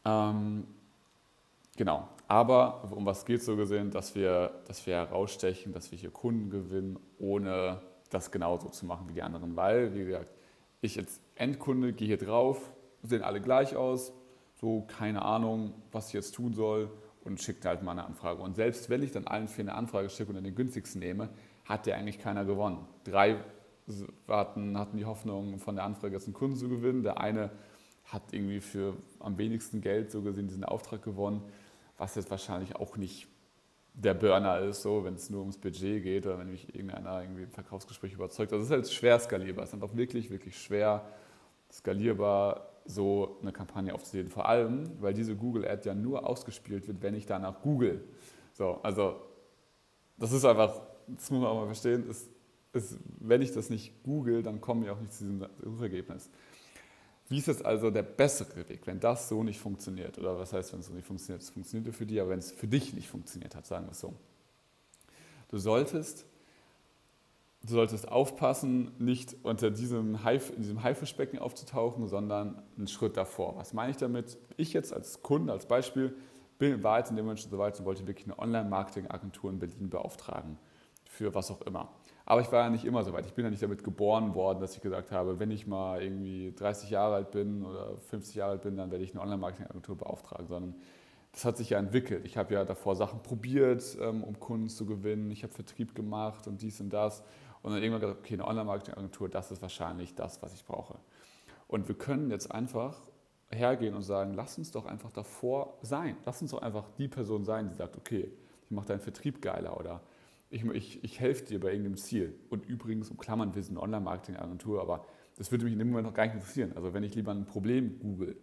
Ähm, 0.04 0.66
genau, 1.76 2.08
aber 2.26 2.90
um 2.90 3.06
was 3.06 3.24
geht 3.24 3.40
es 3.40 3.46
so 3.46 3.56
gesehen, 3.56 3.92
dass 3.92 4.16
wir, 4.16 4.62
dass 4.66 4.84
wir 4.86 4.96
herausstechen, 4.96 5.72
dass 5.72 5.92
wir 5.92 5.98
hier 5.98 6.10
Kunden 6.10 6.50
gewinnen, 6.50 6.98
ohne 7.18 7.80
das 8.10 8.32
genauso 8.32 8.68
zu 8.70 8.86
machen 8.86 9.08
wie 9.08 9.14
die 9.14 9.22
anderen. 9.22 9.54
Weil, 9.54 9.94
wie 9.94 10.04
gesagt, 10.04 10.30
ich 10.80 10.98
als 10.98 11.20
Endkunde 11.36 11.92
gehe 11.92 12.08
hier 12.08 12.18
drauf, 12.18 12.72
sehen 13.04 13.22
alle 13.22 13.40
gleich 13.40 13.76
aus, 13.76 14.12
so 14.56 14.82
keine 14.98 15.22
Ahnung, 15.22 15.74
was 15.92 16.08
ich 16.08 16.14
jetzt 16.14 16.34
tun 16.34 16.52
soll 16.52 16.90
und 17.26 17.40
schicke 17.40 17.68
halt 17.68 17.82
mal 17.82 17.92
eine 17.92 18.04
Anfrage. 18.04 18.40
Und 18.42 18.56
selbst 18.56 18.88
wenn 18.88 19.02
ich 19.02 19.12
dann 19.12 19.26
allen 19.26 19.48
vier 19.48 19.64
eine 19.64 19.74
Anfrage 19.74 20.08
schicke 20.08 20.30
und 20.30 20.36
dann 20.36 20.44
den 20.44 20.54
günstigsten 20.54 21.00
nehme, 21.00 21.28
hat 21.64 21.86
der 21.86 21.96
eigentlich 21.96 22.18
keiner 22.18 22.44
gewonnen. 22.44 22.86
Drei 23.04 23.36
hatten, 24.28 24.78
hatten 24.78 24.96
die 24.96 25.04
Hoffnung, 25.04 25.58
von 25.58 25.76
der 25.76 25.84
Anfrage 25.84 26.14
jetzt 26.14 26.26
einen 26.26 26.34
Kunden 26.34 26.56
zu 26.56 26.68
gewinnen. 26.68 27.02
Der 27.02 27.20
eine 27.20 27.50
hat 28.04 28.22
irgendwie 28.32 28.60
für 28.60 28.96
am 29.20 29.36
wenigsten 29.38 29.80
Geld 29.80 30.10
so 30.10 30.22
gesehen 30.22 30.48
diesen 30.48 30.64
Auftrag 30.64 31.02
gewonnen, 31.02 31.42
was 31.98 32.14
jetzt 32.14 32.30
wahrscheinlich 32.30 32.76
auch 32.76 32.96
nicht 32.96 33.28
der 33.94 34.14
Burner 34.14 34.60
ist, 34.60 34.82
so, 34.82 35.04
wenn 35.04 35.14
es 35.14 35.30
nur 35.30 35.40
ums 35.40 35.56
Budget 35.56 36.02
geht 36.02 36.26
oder 36.26 36.38
wenn 36.38 36.50
mich 36.50 36.74
irgendeiner 36.74 37.22
irgendwie 37.22 37.44
im 37.44 37.50
Verkaufsgespräch 37.50 38.12
überzeugt. 38.12 38.52
Also 38.52 38.62
es 38.62 38.68
ist 38.68 38.74
halt 38.74 38.90
schwer 38.90 39.18
skalierbar. 39.18 39.64
Es 39.64 39.70
ist 39.70 39.74
einfach 39.74 39.96
wirklich, 39.96 40.30
wirklich 40.30 40.58
schwer 40.58 41.02
skalierbar, 41.72 42.68
so 42.86 43.38
eine 43.42 43.52
Kampagne 43.52 43.94
aufzuziehen. 43.94 44.28
Vor 44.28 44.48
allem, 44.48 44.90
weil 45.00 45.14
diese 45.14 45.36
Google-Ad 45.36 45.86
ja 45.88 45.94
nur 45.94 46.26
ausgespielt 46.26 46.86
wird, 46.88 47.02
wenn 47.02 47.14
ich 47.14 47.26
danach 47.26 47.62
google. 47.62 48.04
So, 48.52 48.80
also 48.82 49.16
das 50.16 50.32
ist 50.32 50.44
einfach, 50.44 50.80
das 51.06 51.30
muss 51.30 51.40
man 51.40 51.50
auch 51.50 51.60
mal 51.60 51.66
verstehen, 51.66 52.08
ist, 52.08 52.28
ist, 52.72 52.98
wenn 53.20 53.42
ich 53.42 53.52
das 53.52 53.70
nicht 53.70 54.02
google, 54.02 54.42
dann 54.42 54.60
komme 54.60 54.84
ich 54.84 54.90
auch 54.90 55.00
nicht 55.00 55.12
zu 55.12 55.24
diesem 55.24 55.46
Suchergebnis. 55.62 56.30
Wie 57.28 57.38
ist 57.38 57.48
jetzt 57.48 57.64
also 57.64 57.90
der 57.90 58.02
bessere 58.02 58.68
Weg, 58.68 58.86
wenn 58.86 59.00
das 59.00 59.28
so 59.28 59.42
nicht 59.42 59.58
funktioniert? 59.58 60.16
Oder 60.18 60.38
was 60.38 60.52
heißt, 60.52 60.72
wenn 60.72 60.80
es 60.80 60.86
so 60.86 60.92
nicht 60.92 61.06
funktioniert? 61.06 61.42
Es 61.42 61.50
funktioniert 61.50 61.94
für 61.94 62.06
dich, 62.06 62.20
aber 62.20 62.30
wenn 62.30 62.38
es 62.38 62.52
für 62.52 62.68
dich 62.68 62.94
nicht 62.94 63.08
funktioniert 63.08 63.56
hat, 63.56 63.66
sagen 63.66 63.86
wir 63.86 63.92
es 63.92 64.00
so. 64.00 64.14
Du 65.48 65.58
solltest, 65.58 66.24
du 67.66 67.74
solltest 67.74 68.08
aufpassen, 68.08 68.92
nicht 68.98 69.36
unter 69.42 69.70
diesem, 69.70 70.24
Haif, 70.24 70.50
in 70.50 70.62
diesem 70.62 70.82
Haifischbecken 70.82 71.38
aufzutauchen, 71.38 72.06
sondern 72.06 72.62
einen 72.76 72.88
Schritt 72.88 73.16
davor. 73.16 73.56
Was 73.56 73.72
meine 73.72 73.90
ich 73.90 73.96
damit? 73.96 74.38
Ich 74.56 74.72
jetzt 74.72 74.92
als 74.92 75.22
Kunde, 75.22 75.52
als 75.52 75.66
Beispiel, 75.66 76.16
bin, 76.58 76.82
war 76.82 76.98
jetzt 76.98 77.10
in 77.10 77.16
dem 77.16 77.26
Moment 77.26 77.40
schon 77.40 77.50
so 77.50 77.58
weit 77.58 77.78
und 77.78 77.84
wollte 77.84 78.06
wirklich 78.06 78.26
eine 78.26 78.38
Online-Marketing-Agentur 78.38 79.50
in 79.50 79.58
Berlin 79.58 79.90
beauftragen. 79.90 80.58
Für 81.04 81.34
was 81.34 81.50
auch 81.50 81.62
immer. 81.62 81.90
Aber 82.24 82.40
ich 82.40 82.50
war 82.50 82.64
ja 82.64 82.70
nicht 82.70 82.84
immer 82.84 83.04
so 83.04 83.12
weit. 83.12 83.26
Ich 83.26 83.34
bin 83.34 83.44
ja 83.44 83.50
nicht 83.50 83.62
damit 83.62 83.84
geboren 83.84 84.34
worden, 84.34 84.60
dass 84.60 84.74
ich 84.74 84.82
gesagt 84.82 85.12
habe, 85.12 85.38
wenn 85.38 85.50
ich 85.50 85.66
mal 85.66 86.02
irgendwie 86.02 86.52
30 86.56 86.90
Jahre 86.90 87.14
alt 87.14 87.30
bin 87.30 87.64
oder 87.64 87.96
50 87.96 88.34
Jahre 88.34 88.52
alt 88.52 88.62
bin, 88.62 88.76
dann 88.76 88.90
werde 88.90 89.04
ich 89.04 89.12
eine 89.12 89.22
Online-Marketing-Agentur 89.22 89.96
beauftragen, 89.96 90.46
sondern 90.48 90.74
das 91.36 91.44
hat 91.44 91.58
sich 91.58 91.70
ja 91.70 91.78
entwickelt. 91.78 92.24
Ich 92.24 92.38
habe 92.38 92.54
ja 92.54 92.64
davor 92.64 92.96
Sachen 92.96 93.22
probiert, 93.22 93.96
ähm, 94.00 94.24
um 94.24 94.40
Kunden 94.40 94.70
zu 94.70 94.86
gewinnen. 94.86 95.30
Ich 95.30 95.42
habe 95.42 95.52
Vertrieb 95.52 95.94
gemacht 95.94 96.46
und 96.48 96.62
dies 96.62 96.80
und 96.80 96.90
das. 96.90 97.22
Und 97.66 97.72
dann 97.72 97.82
irgendwann 97.82 98.00
gesagt, 98.00 98.20
okay, 98.20 98.34
eine 98.34 98.46
Online-Marketing-Agentur, 98.46 99.28
das 99.28 99.50
ist 99.50 99.60
wahrscheinlich 99.60 100.14
das, 100.14 100.40
was 100.40 100.54
ich 100.54 100.64
brauche. 100.64 101.00
Und 101.66 101.88
wir 101.88 101.96
können 101.96 102.30
jetzt 102.30 102.52
einfach 102.52 103.02
hergehen 103.50 103.96
und 103.96 104.02
sagen, 104.02 104.34
lass 104.34 104.56
uns 104.56 104.70
doch 104.70 104.86
einfach 104.86 105.10
davor 105.10 105.76
sein. 105.82 106.16
Lass 106.24 106.40
uns 106.40 106.52
doch 106.52 106.62
einfach 106.62 106.88
die 106.96 107.08
Person 107.08 107.44
sein, 107.44 107.68
die 107.68 107.74
sagt, 107.74 107.96
okay, 107.96 108.30
ich 108.64 108.70
mache 108.70 108.86
deinen 108.86 109.00
Vertrieb 109.00 109.42
geiler 109.42 109.76
oder 109.80 110.00
ich, 110.48 110.64
ich, 110.64 111.02
ich 111.02 111.18
helfe 111.18 111.44
dir 111.44 111.58
bei 111.58 111.70
irgendeinem 111.70 111.96
Ziel. 111.96 112.38
Und 112.50 112.64
übrigens, 112.66 113.10
um 113.10 113.16
Klammern, 113.16 113.52
wir 113.56 113.64
sind 113.64 113.76
eine 113.76 113.82
Online-Marketing-Agentur, 113.82 114.80
aber 114.80 115.04
das 115.36 115.50
würde 115.50 115.64
mich 115.64 115.72
in 115.72 115.80
dem 115.80 115.88
Moment 115.88 116.06
noch 116.06 116.14
gar 116.14 116.26
nicht 116.26 116.34
interessieren. 116.34 116.72
Also 116.76 116.94
wenn 116.94 117.02
ich 117.02 117.16
lieber 117.16 117.32
ein 117.32 117.46
Problem 117.46 117.98
google, 117.98 118.36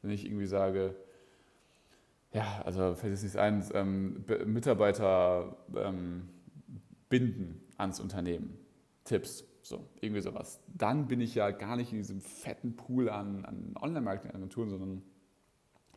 wenn 0.00 0.10
ich 0.10 0.24
irgendwie 0.24 0.46
sage, 0.46 0.96
ja, 2.32 2.62
also 2.64 2.94
fällt 2.94 3.12
es 3.12 3.22
nicht 3.22 3.36
ein, 3.36 3.62
ähm, 3.74 4.24
Mitarbeiter 4.46 5.54
ähm, 5.76 6.30
binden 7.10 7.60
ans 7.76 8.00
Unternehmen, 8.00 8.56
Tipps, 9.10 9.44
so, 9.62 9.88
irgendwie 10.00 10.20
sowas. 10.20 10.60
Dann 10.68 11.08
bin 11.08 11.20
ich 11.20 11.34
ja 11.34 11.50
gar 11.50 11.74
nicht 11.74 11.90
in 11.90 11.98
diesem 11.98 12.20
fetten 12.20 12.76
Pool 12.76 13.10
an, 13.10 13.44
an 13.44 13.74
Online-Marketing-Agenturen, 13.80 14.70
sondern 14.70 15.02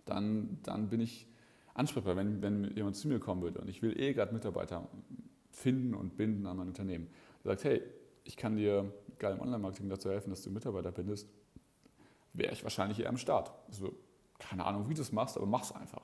dann, 0.05 0.58
dann 0.63 0.89
bin 0.89 1.00
ich 1.00 1.27
ansprechbar, 1.75 2.15
wenn, 2.15 2.41
wenn 2.41 2.75
jemand 2.75 2.96
zu 2.96 3.08
mir 3.08 3.20
kommen 3.20 3.43
würde 3.43 3.62
und 3.62 3.67
ich 3.67 3.84
will 3.84 4.00
eh 4.00 4.13
gerade 4.13 4.34
Mitarbeiter 4.34 4.89
finden 5.51 5.93
und 5.93 6.17
binden 6.17 6.48
an 6.48 6.58
mein 6.58 6.70
Unternehmen. 6.70 7.08
Der 7.43 7.51
sagt, 7.51 7.65
hey, 7.65 7.84
ich 8.24 8.36
kann 8.36 8.55
dir 8.55 8.91
geil 9.20 9.34
im 9.36 9.41
Online-Marketing 9.41 9.89
dazu 9.89 10.10
helfen, 10.10 10.32
dass 10.32 10.41
du 10.41 10.50
Mitarbeiter 10.50 10.91
bindest, 10.91 11.29
wäre 12.34 12.51
ich 12.51 12.63
wahrscheinlich 12.63 13.00
eher 13.00 13.10
am 13.10 13.17
Start. 13.17 13.53
Also, 13.67 13.93
keine 14.39 14.65
Ahnung, 14.65 14.89
wie 14.89 14.96
du 14.96 15.01
das 15.01 15.12
machst, 15.12 15.38
aber 15.38 15.46
mach's 15.46 15.72
einfach. 15.72 16.01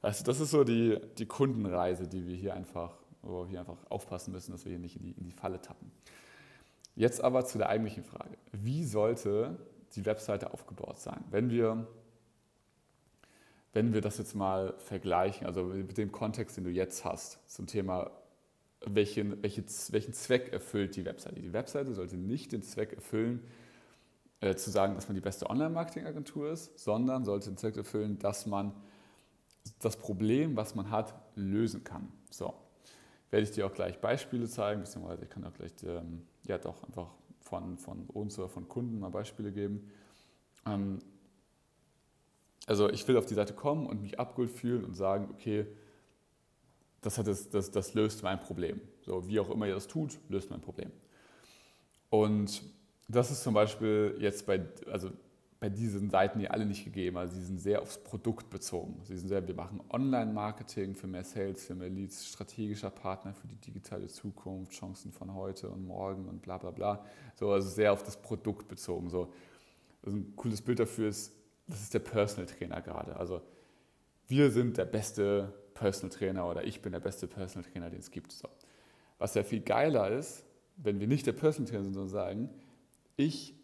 Also, 0.00 0.22
das 0.22 0.38
ist 0.38 0.52
so 0.52 0.62
die, 0.62 0.96
die 1.18 1.26
Kundenreise, 1.26 2.06
die 2.06 2.24
wir 2.24 2.36
hier 2.36 2.54
einfach, 2.54 2.99
wo 3.22 3.48
wir 3.48 3.60
einfach 3.60 3.78
aufpassen 3.90 4.32
müssen, 4.32 4.52
dass 4.52 4.64
wir 4.64 4.70
hier 4.70 4.78
nicht 4.78 4.96
in 4.96 5.02
die, 5.02 5.12
in 5.12 5.24
die 5.24 5.32
Falle 5.32 5.60
tappen. 5.60 5.90
Jetzt 6.96 7.22
aber 7.22 7.44
zu 7.44 7.58
der 7.58 7.68
eigentlichen 7.68 8.04
Frage. 8.04 8.36
Wie 8.52 8.84
sollte 8.84 9.56
die 9.94 10.04
Webseite 10.06 10.52
aufgebaut 10.52 10.98
sein? 10.98 11.24
Wenn 11.30 11.50
wir, 11.50 11.86
wenn 13.72 13.92
wir 13.94 14.00
das 14.00 14.18
jetzt 14.18 14.34
mal 14.34 14.74
vergleichen, 14.78 15.46
also 15.46 15.64
mit 15.64 15.96
dem 15.96 16.12
Kontext, 16.12 16.56
den 16.56 16.64
du 16.64 16.70
jetzt 16.70 17.04
hast, 17.04 17.38
zum 17.48 17.66
Thema 17.66 18.10
welchen, 18.84 19.42
welche, 19.42 19.64
welchen 19.90 20.12
Zweck 20.12 20.52
erfüllt 20.52 20.96
die 20.96 21.04
Webseite. 21.04 21.40
Die 21.40 21.52
Webseite 21.52 21.94
sollte 21.94 22.16
nicht 22.16 22.52
den 22.52 22.62
Zweck 22.62 22.94
erfüllen, 22.94 23.42
äh, 24.40 24.54
zu 24.54 24.70
sagen, 24.70 24.94
dass 24.94 25.06
man 25.06 25.14
die 25.14 25.20
beste 25.20 25.50
Online-Marketing-Agentur 25.50 26.50
ist, 26.50 26.78
sondern 26.78 27.24
sollte 27.24 27.50
den 27.50 27.58
Zweck 27.58 27.76
erfüllen, 27.76 28.18
dass 28.18 28.46
man 28.46 28.72
das 29.80 29.96
Problem, 29.96 30.56
was 30.56 30.74
man 30.74 30.90
hat, 30.90 31.14
lösen 31.34 31.84
kann. 31.84 32.10
So. 32.30 32.54
Werde 33.30 33.44
ich 33.44 33.52
dir 33.52 33.66
auch 33.66 33.74
gleich 33.74 34.00
Beispiele 34.00 34.48
zeigen, 34.48 34.80
beziehungsweise 34.80 35.24
ich 35.24 35.30
kann 35.30 35.44
auch 35.44 35.54
gleich 35.54 35.72
ähm, 35.84 36.26
ja 36.46 36.58
doch 36.58 36.82
einfach 36.84 37.10
von, 37.40 37.78
von 37.78 38.06
uns 38.06 38.38
oder 38.38 38.48
von 38.48 38.68
Kunden 38.68 38.98
mal 38.98 39.10
Beispiele 39.10 39.52
geben. 39.52 39.90
Ähm, 40.66 40.98
also 42.66 42.88
ich 42.90 43.06
will 43.08 43.16
auf 43.16 43.26
die 43.26 43.34
Seite 43.34 43.54
kommen 43.54 43.86
und 43.86 44.02
mich 44.02 44.18
abgeholt 44.20 44.50
fühlen 44.50 44.84
und 44.84 44.94
sagen, 44.94 45.28
okay, 45.32 45.66
das, 47.00 47.18
hat 47.18 47.26
das, 47.26 47.48
das, 47.48 47.70
das 47.70 47.94
löst 47.94 48.22
mein 48.22 48.40
Problem. 48.40 48.80
So, 49.02 49.26
wie 49.26 49.40
auch 49.40 49.50
immer 49.50 49.66
ihr 49.66 49.74
das 49.74 49.88
tut, 49.88 50.18
löst 50.28 50.50
mein 50.50 50.60
Problem. 50.60 50.90
Und 52.10 52.62
das 53.08 53.30
ist 53.30 53.42
zum 53.42 53.54
Beispiel 53.54 54.16
jetzt 54.20 54.46
bei, 54.46 54.64
also 54.90 55.10
bei 55.60 55.68
diesen 55.68 56.08
Seiten 56.08 56.38
die 56.38 56.50
alle 56.50 56.64
nicht 56.64 56.84
gegeben. 56.84 57.18
Also 57.18 57.36
sie 57.36 57.44
sind 57.44 57.60
sehr 57.60 57.82
aufs 57.82 57.98
Produkt 57.98 58.48
bezogen. 58.48 58.98
Sie 59.04 59.16
sind 59.16 59.28
sehr, 59.28 59.46
wir 59.46 59.54
machen 59.54 59.82
Online-Marketing 59.90 60.94
für 60.94 61.06
mehr 61.06 61.22
Sales, 61.22 61.66
für 61.66 61.74
mehr 61.74 61.90
Leads, 61.90 62.26
strategischer 62.26 62.88
Partner 62.88 63.34
für 63.34 63.46
die 63.46 63.56
digitale 63.56 64.06
Zukunft, 64.06 64.72
Chancen 64.72 65.12
von 65.12 65.34
heute 65.34 65.68
und 65.68 65.86
morgen 65.86 66.26
und 66.26 66.40
bla 66.40 66.56
bla 66.56 66.70
bla. 66.70 67.04
So, 67.34 67.52
also 67.52 67.68
sehr 67.68 67.92
auf 67.92 68.02
das 68.02 68.16
Produkt 68.16 68.68
bezogen. 68.68 69.10
So. 69.10 69.32
Also 70.02 70.16
ein 70.16 70.34
cooles 70.34 70.62
Bild 70.62 70.80
dafür 70.80 71.10
ist, 71.10 71.34
das 71.66 71.82
ist 71.82 71.92
der 71.92 72.00
Personal 72.00 72.46
Trainer 72.46 72.80
gerade. 72.80 73.16
Also 73.16 73.42
wir 74.28 74.50
sind 74.50 74.78
der 74.78 74.86
beste 74.86 75.52
Personal 75.74 76.16
Trainer 76.16 76.48
oder 76.48 76.64
ich 76.64 76.80
bin 76.80 76.92
der 76.92 77.00
beste 77.00 77.26
Personal 77.26 77.70
Trainer, 77.70 77.90
den 77.90 78.00
es 78.00 78.10
gibt. 78.10 78.32
So. 78.32 78.48
Was 79.18 79.34
ja 79.34 79.44
viel 79.44 79.60
geiler 79.60 80.10
ist, 80.10 80.42
wenn 80.78 81.00
wir 81.00 81.06
nicht 81.06 81.26
der 81.26 81.32
Personal 81.32 81.70
Trainer 81.70 81.84
sind, 81.84 81.92
sondern 81.92 82.08
sagen, 82.08 82.48
ich 83.16 83.59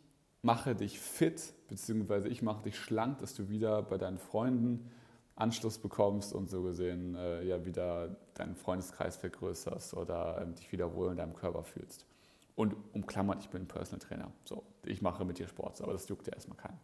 mache 0.46 0.76
dich 0.76 1.00
fit, 1.00 1.52
beziehungsweise 1.68 2.28
ich 2.28 2.40
mache 2.40 2.62
dich 2.62 2.78
schlank, 2.78 3.18
dass 3.18 3.34
du 3.34 3.48
wieder 3.48 3.82
bei 3.82 3.98
deinen 3.98 4.18
Freunden 4.18 4.88
Anschluss 5.34 5.76
bekommst 5.76 6.32
und 6.32 6.48
so 6.48 6.62
gesehen 6.62 7.14
äh, 7.16 7.42
ja 7.42 7.66
wieder 7.66 8.16
deinen 8.34 8.54
Freundeskreis 8.54 9.16
vergrößerst 9.16 9.94
oder 9.94 10.40
ähm, 10.40 10.54
dich 10.54 10.70
wieder 10.72 10.94
wohl 10.94 11.10
in 11.10 11.16
deinem 11.16 11.34
Körper 11.34 11.64
fühlst. 11.64 12.06
Und 12.54 12.74
umklammert, 12.94 13.42
ich 13.42 13.50
bin 13.50 13.66
Personal 13.66 13.98
Trainer. 13.98 14.32
So, 14.44 14.62
ich 14.84 15.02
mache 15.02 15.26
mit 15.26 15.38
dir 15.38 15.48
Sport, 15.48 15.82
aber 15.82 15.92
das 15.92 16.08
juckt 16.08 16.26
ja 16.26 16.32
erstmal 16.32 16.56
keinen. 16.56 16.78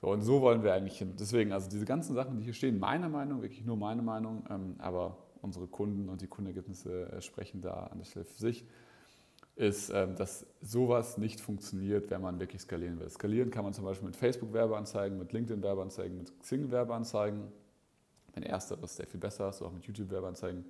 So, 0.00 0.08
und 0.08 0.22
so 0.22 0.40
wollen 0.40 0.64
wir 0.64 0.72
eigentlich 0.72 0.98
hin. 0.98 1.14
Deswegen, 1.20 1.52
also 1.52 1.68
diese 1.68 1.84
ganzen 1.84 2.14
Sachen, 2.14 2.38
die 2.38 2.44
hier 2.44 2.54
stehen, 2.54 2.80
meiner 2.80 3.08
Meinung, 3.08 3.42
wirklich 3.42 3.64
nur 3.64 3.76
meine 3.76 4.02
Meinung, 4.02 4.44
ähm, 4.50 4.74
aber 4.78 5.18
unsere 5.42 5.66
Kunden 5.68 6.08
und 6.08 6.22
die 6.22 6.26
Kundenergebnisse 6.26 7.12
äh, 7.12 7.20
sprechen 7.20 7.60
da 7.60 7.74
an 7.92 7.98
der 7.98 8.06
Stelle 8.06 8.24
für 8.24 8.40
sich, 8.40 8.64
ist, 9.58 9.90
ähm, 9.90 10.14
dass 10.14 10.46
sowas 10.60 11.18
nicht 11.18 11.40
funktioniert, 11.40 12.10
wenn 12.10 12.22
man 12.22 12.38
wirklich 12.38 12.62
skalieren 12.62 13.00
will. 13.00 13.10
Skalieren 13.10 13.50
kann 13.50 13.64
man 13.64 13.72
zum 13.74 13.84
Beispiel 13.84 14.06
mit 14.06 14.16
Facebook-Werbeanzeigen, 14.16 15.18
mit 15.18 15.32
LinkedIn-Werbeanzeigen, 15.32 16.16
mit 16.16 16.40
Xing-Werbeanzeigen. 16.40 17.48
Mein 18.34 18.42
ersteres 18.44 18.96
sehr 18.96 19.06
viel 19.06 19.18
besser, 19.18 19.52
so 19.52 19.66
auch 19.66 19.72
mit 19.72 19.84
YouTube-Werbeanzeigen. 19.84 20.64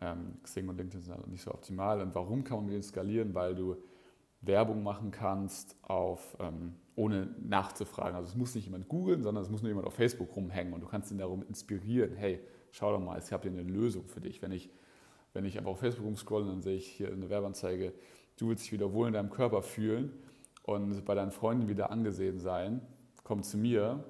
Ähm, 0.00 0.38
Xing 0.42 0.66
und 0.68 0.78
LinkedIn 0.78 1.02
sind 1.02 1.14
halt 1.14 1.26
nicht 1.28 1.42
so 1.42 1.52
optimal. 1.52 2.00
Und 2.00 2.14
warum 2.14 2.44
kann 2.44 2.58
man 2.58 2.66
mit 2.66 2.74
denen 2.74 2.82
skalieren? 2.82 3.34
Weil 3.34 3.54
du 3.54 3.76
Werbung 4.40 4.82
machen 4.82 5.10
kannst, 5.10 5.76
auf, 5.82 6.34
ähm, 6.40 6.76
ohne 6.96 7.28
nachzufragen. 7.40 8.16
Also 8.16 8.28
es 8.28 8.36
muss 8.36 8.54
nicht 8.54 8.64
jemand 8.64 8.88
googeln, 8.88 9.22
sondern 9.22 9.44
es 9.44 9.50
muss 9.50 9.60
nur 9.60 9.68
jemand 9.68 9.86
auf 9.86 9.94
Facebook 9.94 10.34
rumhängen 10.34 10.72
und 10.72 10.80
du 10.80 10.86
kannst 10.86 11.10
ihn 11.10 11.18
darum 11.18 11.42
inspirieren. 11.42 12.16
Hey, 12.16 12.40
schau 12.70 12.92
doch 12.92 13.00
mal, 13.00 13.18
ich 13.18 13.30
habe 13.32 13.50
hier 13.50 13.58
eine 13.58 13.68
Lösung 13.68 14.06
für 14.06 14.20
dich. 14.20 14.40
Wenn 14.40 14.52
ich, 14.52 14.70
wenn 15.38 15.44
ich 15.44 15.56
einfach 15.56 15.70
auf 15.70 15.78
Facebook 15.78 16.04
rumscrolle, 16.04 16.46
dann 16.46 16.62
sehe 16.62 16.74
ich 16.74 16.88
hier 16.88 17.12
eine 17.12 17.30
Werbeanzeige, 17.30 17.92
du 18.38 18.48
willst 18.48 18.64
dich 18.64 18.72
wieder 18.72 18.92
wohl 18.92 19.06
in 19.06 19.12
deinem 19.12 19.30
Körper 19.30 19.62
fühlen 19.62 20.12
und 20.64 21.04
bei 21.04 21.14
deinen 21.14 21.30
Freunden 21.30 21.68
wieder 21.68 21.92
angesehen 21.92 22.40
sein, 22.40 22.80
komm 23.22 23.44
zu 23.44 23.56
mir, 23.56 24.02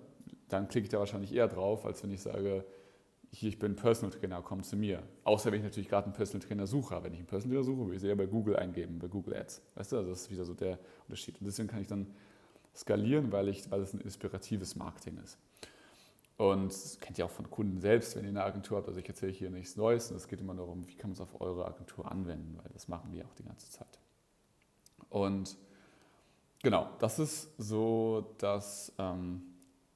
dann 0.49 0.69
klicke 0.69 0.85
ich 0.85 0.89
da 0.89 0.99
wahrscheinlich 0.99 1.35
eher 1.35 1.47
drauf, 1.47 1.85
als 1.85 2.03
wenn 2.03 2.11
ich 2.13 2.23
sage, 2.23 2.65
hier, 3.31 3.51
ich 3.51 3.59
bin 3.59 3.77
Personal 3.77 4.19
Trainer, 4.19 4.41
komm 4.41 4.63
zu 4.63 4.75
mir. 4.75 5.03
Außer 5.25 5.53
wenn 5.53 5.59
ich 5.59 5.65
natürlich 5.65 5.91
gerade 5.91 6.07
einen 6.07 6.15
Personal 6.15 6.49
Trainer 6.49 6.67
suche. 6.67 6.99
Wenn 7.05 7.13
ich 7.13 7.19
einen 7.19 7.27
Personal 7.27 7.57
Trainer 7.57 7.65
suche, 7.65 7.81
würde 7.81 7.97
ich 7.97 8.03
es 8.03 8.09
eher 8.09 8.17
bei 8.17 8.25
Google 8.25 8.57
eingeben, 8.57 8.99
bei 8.99 9.09
Google 9.09 9.37
Ads. 9.37 9.61
Weißt 9.75 9.93
du, 9.93 9.99
also 9.99 10.09
das 10.09 10.23
ist 10.23 10.31
wieder 10.31 10.47
so 10.47 10.55
der 10.55 10.79
Unterschied. 11.07 11.39
Und 11.39 11.47
deswegen 11.47 11.69
kann 11.69 11.83
ich 11.83 11.89
dann 11.89 12.07
skalieren, 12.75 13.31
weil, 13.31 13.49
ich, 13.49 13.71
weil 13.71 13.83
es 13.83 13.93
ein 13.93 14.01
inspiratives 14.01 14.77
Marketing 14.77 15.19
ist. 15.23 15.37
Und 16.39 16.73
das 16.73 16.99
kennt 17.01 17.19
ihr 17.19 17.27
auch 17.27 17.31
von 17.31 17.51
Kunden 17.51 17.81
selbst, 17.81 18.17
wenn 18.17 18.25
ihr 18.25 18.31
eine 18.31 18.45
Agentur 18.45 18.79
habt. 18.79 18.89
Also 18.89 18.99
ich 18.99 19.09
erzähle 19.09 19.33
hier 19.33 19.51
nichts 19.51 19.77
Neues. 19.77 20.11
Und 20.11 20.17
es 20.17 20.27
geht 20.27 20.41
immer 20.41 20.55
darum, 20.55 20.89
wie 20.89 20.95
kann 20.95 21.11
man 21.11 21.15
es 21.15 21.21
auf 21.21 21.41
eure 21.41 21.67
Agentur 21.67 22.11
anwenden, 22.11 22.57
weil 22.63 22.71
das 22.73 22.89
machen 22.89 23.13
wir 23.13 23.27
auch 23.27 23.35
die 23.35 23.45
ganze 23.45 23.71
Zeit. 23.71 23.99
Und 25.11 25.59
genau, 26.63 26.89
das 26.99 27.19
ist 27.19 27.51
so 27.59 28.35
das... 28.39 28.95
Ähm, 28.99 29.43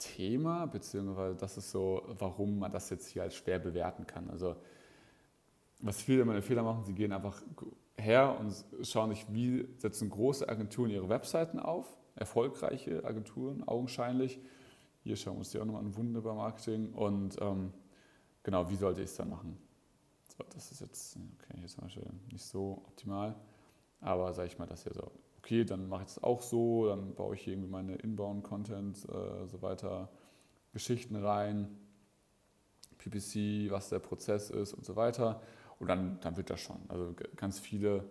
Thema, 0.02 0.66
beziehungsweise 0.66 1.36
das 1.36 1.56
ist 1.56 1.70
so, 1.70 2.02
warum 2.18 2.58
man 2.58 2.72
das 2.72 2.90
jetzt 2.90 3.06
hier 3.08 3.22
als 3.22 3.36
schwer 3.36 3.58
bewerten 3.58 4.06
kann. 4.06 4.28
Also 4.30 4.56
was 5.78 6.02
viele 6.02 6.24
meine 6.24 6.42
Fehler 6.42 6.62
machen, 6.62 6.84
sie 6.84 6.94
gehen 6.94 7.12
einfach 7.12 7.40
her 7.96 8.36
und 8.38 8.52
schauen 8.84 9.10
sich, 9.10 9.26
wie 9.32 9.68
setzen 9.78 10.10
große 10.10 10.48
Agenturen 10.48 10.90
ihre 10.90 11.08
Webseiten 11.08 11.60
auf, 11.60 11.86
erfolgreiche 12.16 13.04
Agenturen, 13.04 13.66
augenscheinlich. 13.66 14.40
Hier 15.02 15.16
schauen 15.16 15.34
wir 15.34 15.38
uns 15.38 15.50
die 15.50 15.58
auch 15.58 15.64
nochmal 15.64 15.82
an, 15.82 15.96
wunderbar 15.96 16.34
Marketing. 16.34 16.92
Und 16.92 17.36
ähm, 17.40 17.72
genau, 18.42 18.68
wie 18.70 18.76
sollte 18.76 19.02
ich 19.02 19.10
es 19.10 19.16
dann 19.16 19.30
machen? 19.30 19.58
So, 20.36 20.44
das 20.54 20.72
ist 20.72 20.80
jetzt, 20.80 21.16
okay, 21.16 21.58
hier 21.58 21.68
zum 21.68 21.84
Beispiel 21.84 22.06
nicht 22.30 22.44
so 22.44 22.82
optimal, 22.86 23.36
aber 24.00 24.32
sage 24.32 24.48
ich 24.48 24.58
mal, 24.58 24.66
das 24.66 24.84
hier 24.84 24.94
so 24.94 25.12
okay, 25.42 25.64
dann 25.64 25.88
mache 25.88 26.02
ich 26.04 26.08
es 26.08 26.22
auch 26.22 26.40
so, 26.40 26.86
dann 26.86 27.14
baue 27.14 27.34
ich 27.34 27.42
hier 27.42 27.54
irgendwie 27.54 27.70
meine 27.70 27.96
Inbound-Content, 27.96 29.08
äh, 29.08 29.46
so 29.48 29.60
weiter, 29.60 30.08
Geschichten 30.72 31.16
rein, 31.16 31.68
PPC, 32.98 33.70
was 33.70 33.88
der 33.88 33.98
Prozess 33.98 34.50
ist 34.50 34.72
und 34.72 34.84
so 34.84 34.94
weiter. 34.94 35.42
Und 35.80 35.88
dann, 35.88 36.20
dann 36.20 36.36
wird 36.36 36.48
das 36.48 36.60
schon. 36.60 36.78
Also 36.88 37.14
ganz 37.34 37.58
viele 37.58 38.04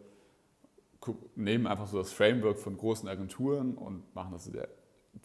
nehmen 1.36 1.68
einfach 1.68 1.88
so 1.88 2.00
das 2.00 2.12
Framework 2.12 2.60
von 2.60 2.76
großen 2.76 3.08
Agenturen 3.08 3.76
und 3.76 4.14
machen 4.14 4.34
das. 4.34 4.52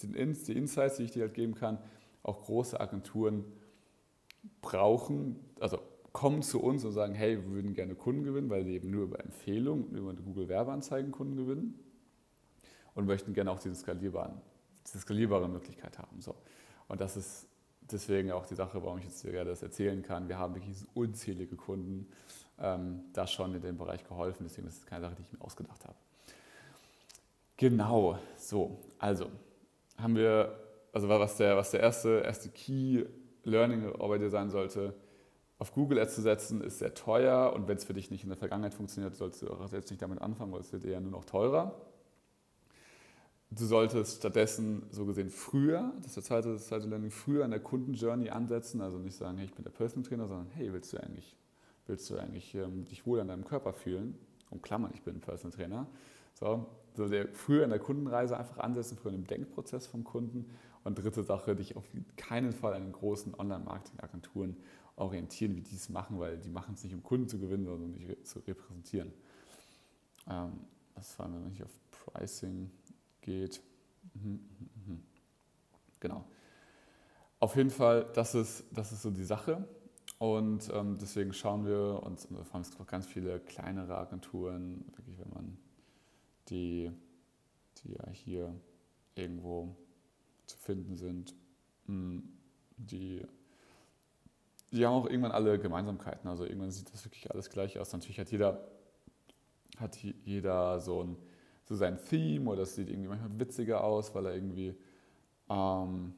Der, 0.02 0.26
die 0.26 0.52
Insights, 0.52 0.96
die 0.96 1.04
ich 1.04 1.10
dir 1.10 1.22
halt 1.22 1.34
geben 1.34 1.54
kann, 1.54 1.78
auch 2.22 2.42
große 2.42 2.78
Agenturen 2.78 3.44
brauchen, 4.60 5.38
also 5.60 5.78
kommen 6.12 6.42
zu 6.42 6.62
uns 6.62 6.84
und 6.84 6.92
sagen, 6.92 7.14
hey, 7.14 7.36
wir 7.36 7.50
würden 7.50 7.74
gerne 7.74 7.94
Kunden 7.94 8.24
gewinnen, 8.24 8.48
weil 8.48 8.64
sie 8.64 8.74
eben 8.74 8.90
nur 8.90 9.04
über 9.04 9.20
Empfehlungen, 9.20 9.94
über 9.94 10.14
Google 10.14 10.48
Werbeanzeigen 10.48 11.12
Kunden 11.12 11.36
gewinnen 11.36 11.78
und 12.94 13.06
möchten 13.06 13.34
gerne 13.34 13.50
auch 13.50 13.58
diese 13.58 13.74
skalierbaren, 13.74 14.40
diese 14.86 14.98
skalierbare 14.98 15.48
Möglichkeit 15.48 15.98
haben. 15.98 16.20
So. 16.20 16.34
Und 16.88 17.00
das 17.00 17.16
ist 17.16 17.46
deswegen 17.82 18.32
auch 18.32 18.46
die 18.46 18.54
Sache, 18.54 18.82
warum 18.82 18.98
ich 18.98 19.04
jetzt 19.04 19.22
gerade 19.22 19.50
das 19.50 19.62
erzählen 19.62 20.02
kann. 20.02 20.28
Wir 20.28 20.38
haben 20.38 20.54
wirklich 20.54 20.84
unzählige 20.94 21.54
Kunden 21.54 22.08
ähm, 22.58 23.04
da 23.12 23.26
schon 23.26 23.54
in 23.54 23.60
dem 23.60 23.76
Bereich 23.76 24.02
geholfen. 24.04 24.44
Deswegen 24.44 24.66
ist 24.68 24.78
es 24.78 24.86
keine 24.86 25.02
Sache, 25.02 25.16
die 25.16 25.22
ich 25.22 25.32
mir 25.32 25.40
ausgedacht 25.42 25.84
habe. 25.84 25.96
Genau, 27.58 28.18
so, 28.36 28.80
also 28.98 29.30
haben 29.98 30.16
wir, 30.16 30.58
also 30.92 31.08
was 31.08 31.36
der, 31.36 31.56
was 31.56 31.70
der 31.70 31.80
erste, 31.80 32.20
erste 32.20 32.48
Key 32.50 33.04
Learning 33.44 33.92
bei 33.98 34.18
dir 34.18 34.30
sein 34.30 34.50
sollte, 34.50 34.94
auf 35.58 35.72
Google 35.72 35.98
Ads 35.98 36.16
zu 36.16 36.22
setzen, 36.22 36.60
ist 36.60 36.78
sehr 36.78 36.94
teuer 36.94 37.52
und 37.54 37.66
wenn 37.66 37.76
es 37.76 37.84
für 37.84 37.94
dich 37.94 38.10
nicht 38.10 38.24
in 38.24 38.28
der 38.28 38.36
Vergangenheit 38.36 38.74
funktioniert, 38.74 39.16
sollst 39.16 39.42
du 39.42 39.50
auch 39.50 39.72
jetzt 39.72 39.90
nicht 39.90 40.02
damit 40.02 40.20
anfangen, 40.20 40.52
weil 40.52 40.60
es 40.60 40.72
wird 40.72 40.84
eher 40.84 41.00
nur 41.00 41.12
noch 41.12 41.24
teurer. 41.24 41.74
Du 43.50 43.64
solltest 43.64 44.18
stattdessen 44.18 44.82
so 44.90 45.06
gesehen 45.06 45.30
früher, 45.30 45.92
das 45.98 46.08
ist 46.08 46.16
der 46.16 46.24
zweite, 46.24 46.52
das 46.52 46.66
zweite 46.66 46.88
Learning, 46.88 47.10
früher 47.10 47.44
an 47.44 47.52
der 47.52 47.60
Kundenjourney 47.60 48.28
ansetzen, 48.28 48.80
also 48.80 48.98
nicht 48.98 49.16
sagen, 49.16 49.38
hey, 49.38 49.46
ich 49.46 49.54
bin 49.54 49.64
der 49.64 49.70
Personal 49.70 50.06
Trainer, 50.06 50.26
sondern 50.26 50.50
hey, 50.50 50.72
willst 50.72 50.92
du 50.92 50.98
eigentlich, 50.98 51.36
willst 51.86 52.10
du 52.10 52.18
eigentlich 52.18 52.54
ähm, 52.54 52.84
dich 52.84 53.06
wohl 53.06 53.20
an 53.20 53.28
deinem 53.28 53.44
Körper 53.44 53.72
fühlen? 53.72 54.18
Und 54.50 54.62
Klammern, 54.62 54.90
ich 54.94 55.02
bin 55.02 55.16
ein 55.16 55.20
Personal 55.20 55.56
Trainer. 55.56 55.86
So, 56.34 56.66
so 56.96 57.08
der, 57.08 57.28
früher 57.28 57.64
in 57.64 57.70
der 57.70 57.78
Kundenreise 57.78 58.36
einfach 58.36 58.58
ansetzen, 58.58 58.96
früher 58.96 59.12
im 59.12 59.26
Denkprozess 59.26 59.86
vom 59.86 60.04
Kunden. 60.04 60.50
Und 60.84 60.98
dritte 60.98 61.24
Sache, 61.24 61.56
dich 61.56 61.76
auf 61.76 61.84
keinen 62.16 62.52
Fall 62.52 62.74
an 62.74 62.84
den 62.84 62.92
großen 62.92 63.34
Online-Marketing-Agenturen 63.34 64.56
orientieren, 64.94 65.56
wie 65.56 65.60
die 65.60 65.74
es 65.74 65.88
machen, 65.88 66.18
weil 66.20 66.38
die 66.38 66.48
machen 66.48 66.74
es 66.74 66.84
nicht, 66.84 66.94
um 66.94 67.02
Kunden 67.02 67.28
zu 67.28 67.38
gewinnen, 67.38 67.64
sondern 67.64 67.90
um 67.90 67.92
dich 67.92 68.24
zu 68.24 68.38
repräsentieren. 68.38 69.12
Ähm, 70.28 70.52
das 70.94 71.18
war 71.18 71.28
noch 71.28 71.40
nicht 71.40 71.62
auf 71.62 71.70
Pricing 71.90 72.70
geht. 73.20 73.60
Mhm, 74.14 74.30
mhm, 74.30 74.70
mhm. 74.86 75.02
Genau. 76.00 76.24
Auf 77.40 77.56
jeden 77.56 77.70
Fall, 77.70 78.06
das 78.14 78.34
ist, 78.34 78.64
das 78.72 78.92
ist 78.92 79.02
so 79.02 79.10
die 79.10 79.24
Sache. 79.24 79.68
Und 80.18 80.70
ähm, 80.72 80.96
deswegen 80.98 81.34
schauen 81.34 81.66
wir 81.66 82.02
uns, 82.02 82.26
vor 82.26 82.54
allem 82.54 82.62
es 82.62 82.70
gibt 82.70 82.88
ganz 82.88 83.06
viele 83.06 83.38
kleinere 83.40 83.98
Agenturen, 83.98 84.84
wirklich, 84.94 85.18
wenn 85.18 85.28
man 85.28 85.58
die, 86.48 86.90
die 87.78 87.92
ja 87.92 88.10
hier 88.10 88.54
irgendwo 89.14 89.74
zu 90.46 90.56
finden 90.58 90.96
sind, 90.96 91.34
hm, 91.86 92.22
die, 92.76 93.22
die 94.72 94.84
haben 94.84 94.94
auch 94.94 95.06
irgendwann 95.06 95.32
alle 95.32 95.58
Gemeinsamkeiten. 95.58 96.28
Also 96.28 96.44
irgendwann 96.44 96.70
sieht 96.70 96.92
das 96.92 97.04
wirklich 97.04 97.30
alles 97.30 97.50
gleich 97.50 97.78
aus. 97.78 97.92
Natürlich 97.92 98.18
hat 98.18 98.30
jeder, 98.30 98.68
hat 99.78 99.96
jeder 99.96 100.80
so 100.80 101.02
ein 101.02 101.16
so 101.66 101.74
sein 101.74 101.98
Theme 101.98 102.48
oder 102.48 102.62
es 102.62 102.76
sieht 102.76 102.88
irgendwie 102.88 103.08
manchmal 103.08 103.38
witziger 103.40 103.82
aus, 103.82 104.14
weil 104.14 104.26
er 104.26 104.34
irgendwie, 104.34 104.74
ähm, 105.50 106.14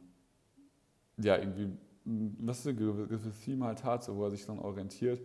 ja, 1.16 1.38
irgendwie, 1.38 1.70
was 2.04 2.66
ein 2.66 2.76
gewisses 2.76 3.40
Theme 3.40 3.64
halt 3.64 3.82
hat, 3.82 4.04
so, 4.04 4.16
wo 4.16 4.24
er 4.24 4.30
sich 4.30 4.44
dann 4.44 4.58
orientiert. 4.58 5.20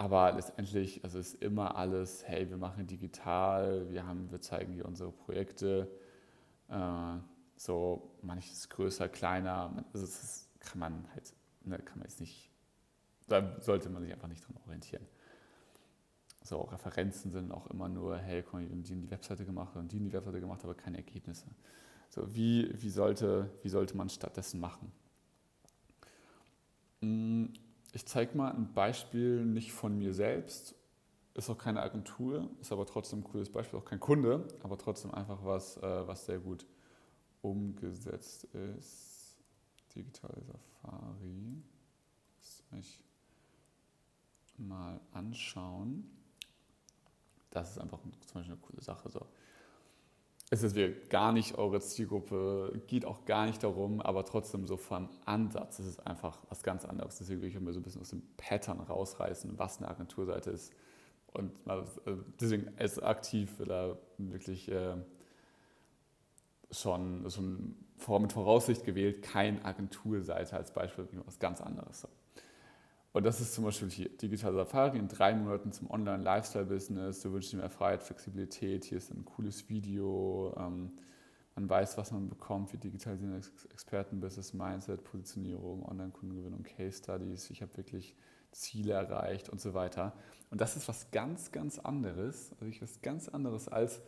Aber 0.00 0.32
letztendlich, 0.32 1.04
also 1.04 1.18
ist 1.18 1.42
immer 1.42 1.76
alles, 1.76 2.26
hey, 2.26 2.48
wir 2.48 2.56
machen 2.56 2.86
digital, 2.86 3.86
wir, 3.90 4.06
haben, 4.06 4.30
wir 4.30 4.40
zeigen 4.40 4.72
hier 4.72 4.86
unsere 4.86 5.12
Projekte, 5.12 5.90
äh, 6.68 7.16
so 7.58 8.10
manches 8.22 8.70
größer, 8.70 9.10
kleiner, 9.10 9.84
also 9.92 10.06
das 10.06 10.48
kann 10.58 10.78
man 10.78 11.04
halt, 11.12 11.34
ne, 11.66 11.78
kann 11.80 11.98
man 11.98 12.08
jetzt 12.08 12.18
nicht, 12.18 12.50
da 13.28 13.60
sollte 13.60 13.90
man 13.90 14.02
sich 14.02 14.10
einfach 14.10 14.28
nicht 14.28 14.42
dran 14.42 14.56
orientieren. 14.64 15.06
So, 16.44 16.62
Referenzen 16.62 17.30
sind 17.30 17.52
auch 17.52 17.66
immer 17.66 17.90
nur, 17.90 18.16
hey, 18.16 18.42
komm, 18.42 18.60
habe 18.62 18.74
die 18.76 18.94
in 18.94 19.02
die 19.02 19.10
Webseite 19.10 19.44
gemacht 19.44 19.76
und 19.76 19.92
die 19.92 19.98
in 19.98 20.04
die 20.04 20.14
Webseite 20.14 20.40
gemacht, 20.40 20.64
aber 20.64 20.74
keine 20.74 20.96
Ergebnisse. 20.96 21.44
So, 22.08 22.34
wie, 22.34 22.72
wie, 22.80 22.88
sollte, 22.88 23.50
wie 23.62 23.68
sollte 23.68 23.94
man 23.98 24.08
stattdessen 24.08 24.60
machen? 24.60 24.90
Hm, 27.02 27.52
ich 27.92 28.06
zeige 28.06 28.36
mal 28.36 28.52
ein 28.52 28.72
Beispiel 28.72 29.44
nicht 29.44 29.72
von 29.72 29.96
mir 29.98 30.14
selbst, 30.14 30.74
ist 31.34 31.48
auch 31.50 31.58
keine 31.58 31.80
Agentur, 31.80 32.50
ist 32.60 32.72
aber 32.72 32.86
trotzdem 32.86 33.20
ein 33.20 33.24
cooles 33.24 33.50
Beispiel, 33.50 33.78
auch 33.78 33.84
kein 33.84 34.00
Kunde, 34.00 34.46
aber 34.62 34.76
trotzdem 34.78 35.12
einfach 35.12 35.44
was, 35.44 35.76
äh, 35.78 36.06
was 36.06 36.26
sehr 36.26 36.38
gut 36.38 36.66
umgesetzt 37.42 38.44
ist. 38.44 39.38
Digitale 39.94 40.42
Safari. 40.42 41.62
Das 42.38 42.62
ich 42.78 43.02
mal 44.58 45.00
anschauen. 45.12 46.10
Das 47.50 47.72
ist 47.72 47.78
einfach 47.78 48.00
zum 48.02 48.10
Beispiel 48.34 48.52
eine 48.52 48.60
coole 48.60 48.82
Sache. 48.82 49.08
So. 49.10 49.26
Es 50.52 50.64
ist 50.64 50.76
gar 51.10 51.30
nicht 51.30 51.58
eure 51.58 51.80
Zielgruppe, 51.80 52.82
geht 52.88 53.04
auch 53.04 53.24
gar 53.24 53.46
nicht 53.46 53.62
darum, 53.62 54.00
aber 54.00 54.24
trotzdem 54.24 54.66
so 54.66 54.76
vom 54.76 55.08
Ansatz 55.24 55.78
ist 55.78 55.86
es 55.86 56.00
einfach 56.00 56.38
was 56.48 56.64
ganz 56.64 56.84
anderes. 56.84 57.18
Deswegen 57.18 57.40
will 57.40 57.48
ich 57.50 57.60
mir 57.60 57.72
so 57.72 57.78
ein 57.78 57.84
bisschen 57.84 58.00
aus 58.00 58.10
dem 58.10 58.22
Pattern 58.36 58.80
rausreißen, 58.80 59.56
was 59.60 59.78
eine 59.78 59.88
Agenturseite 59.88 60.50
ist. 60.50 60.72
Und 61.32 61.52
äh, 61.68 62.16
deswegen 62.40 62.66
ist 62.78 63.00
aktiv 63.00 63.60
oder 63.60 63.96
wirklich 64.18 64.68
äh, 64.72 64.96
schon, 66.72 67.30
schon 67.30 67.76
mit 68.20 68.32
Voraussicht 68.32 68.84
gewählt, 68.84 69.22
kein 69.22 69.64
Agenturseite 69.64 70.56
als 70.56 70.72
Beispiel, 70.72 71.06
was 71.24 71.38
ganz 71.38 71.60
anderes. 71.60 72.08
Und 73.12 73.26
das 73.26 73.40
ist 73.40 73.54
zum 73.54 73.64
Beispiel 73.64 73.90
hier 73.90 74.08
Digital 74.08 74.54
Safari 74.54 74.98
in 74.98 75.08
drei 75.08 75.34
Monaten 75.34 75.72
zum 75.72 75.90
Online-Lifestyle-Business. 75.90 77.20
Du 77.22 77.32
wünschst 77.32 77.52
dir 77.52 77.56
mehr 77.56 77.70
Freiheit, 77.70 78.04
Flexibilität. 78.04 78.84
Hier 78.84 78.98
ist 78.98 79.10
ein 79.10 79.24
cooles 79.24 79.68
Video. 79.68 80.54
Ähm, 80.56 80.92
man 81.56 81.68
weiß, 81.68 81.98
was 81.98 82.12
man 82.12 82.28
bekommt, 82.28 82.72
wie 82.72 82.76
digitalisieren 82.76 83.34
Experten, 83.72 84.20
Business 84.20 84.54
Mindset, 84.54 85.02
Positionierung, 85.02 85.84
Online-Kundengewinnung, 85.84 86.62
Case 86.62 86.98
Studies. 86.98 87.50
Ich 87.50 87.62
habe 87.62 87.76
wirklich 87.76 88.14
Ziele 88.52 88.92
erreicht 88.92 89.48
und 89.48 89.60
so 89.60 89.74
weiter. 89.74 90.12
Und 90.50 90.60
das 90.60 90.76
ist 90.76 90.86
was 90.88 91.10
ganz, 91.10 91.50
ganz 91.50 91.80
anderes, 91.80 92.52
also 92.60 92.80
was 92.80 93.02
ganz 93.02 93.28
anderes 93.28 93.68
als 93.68 94.00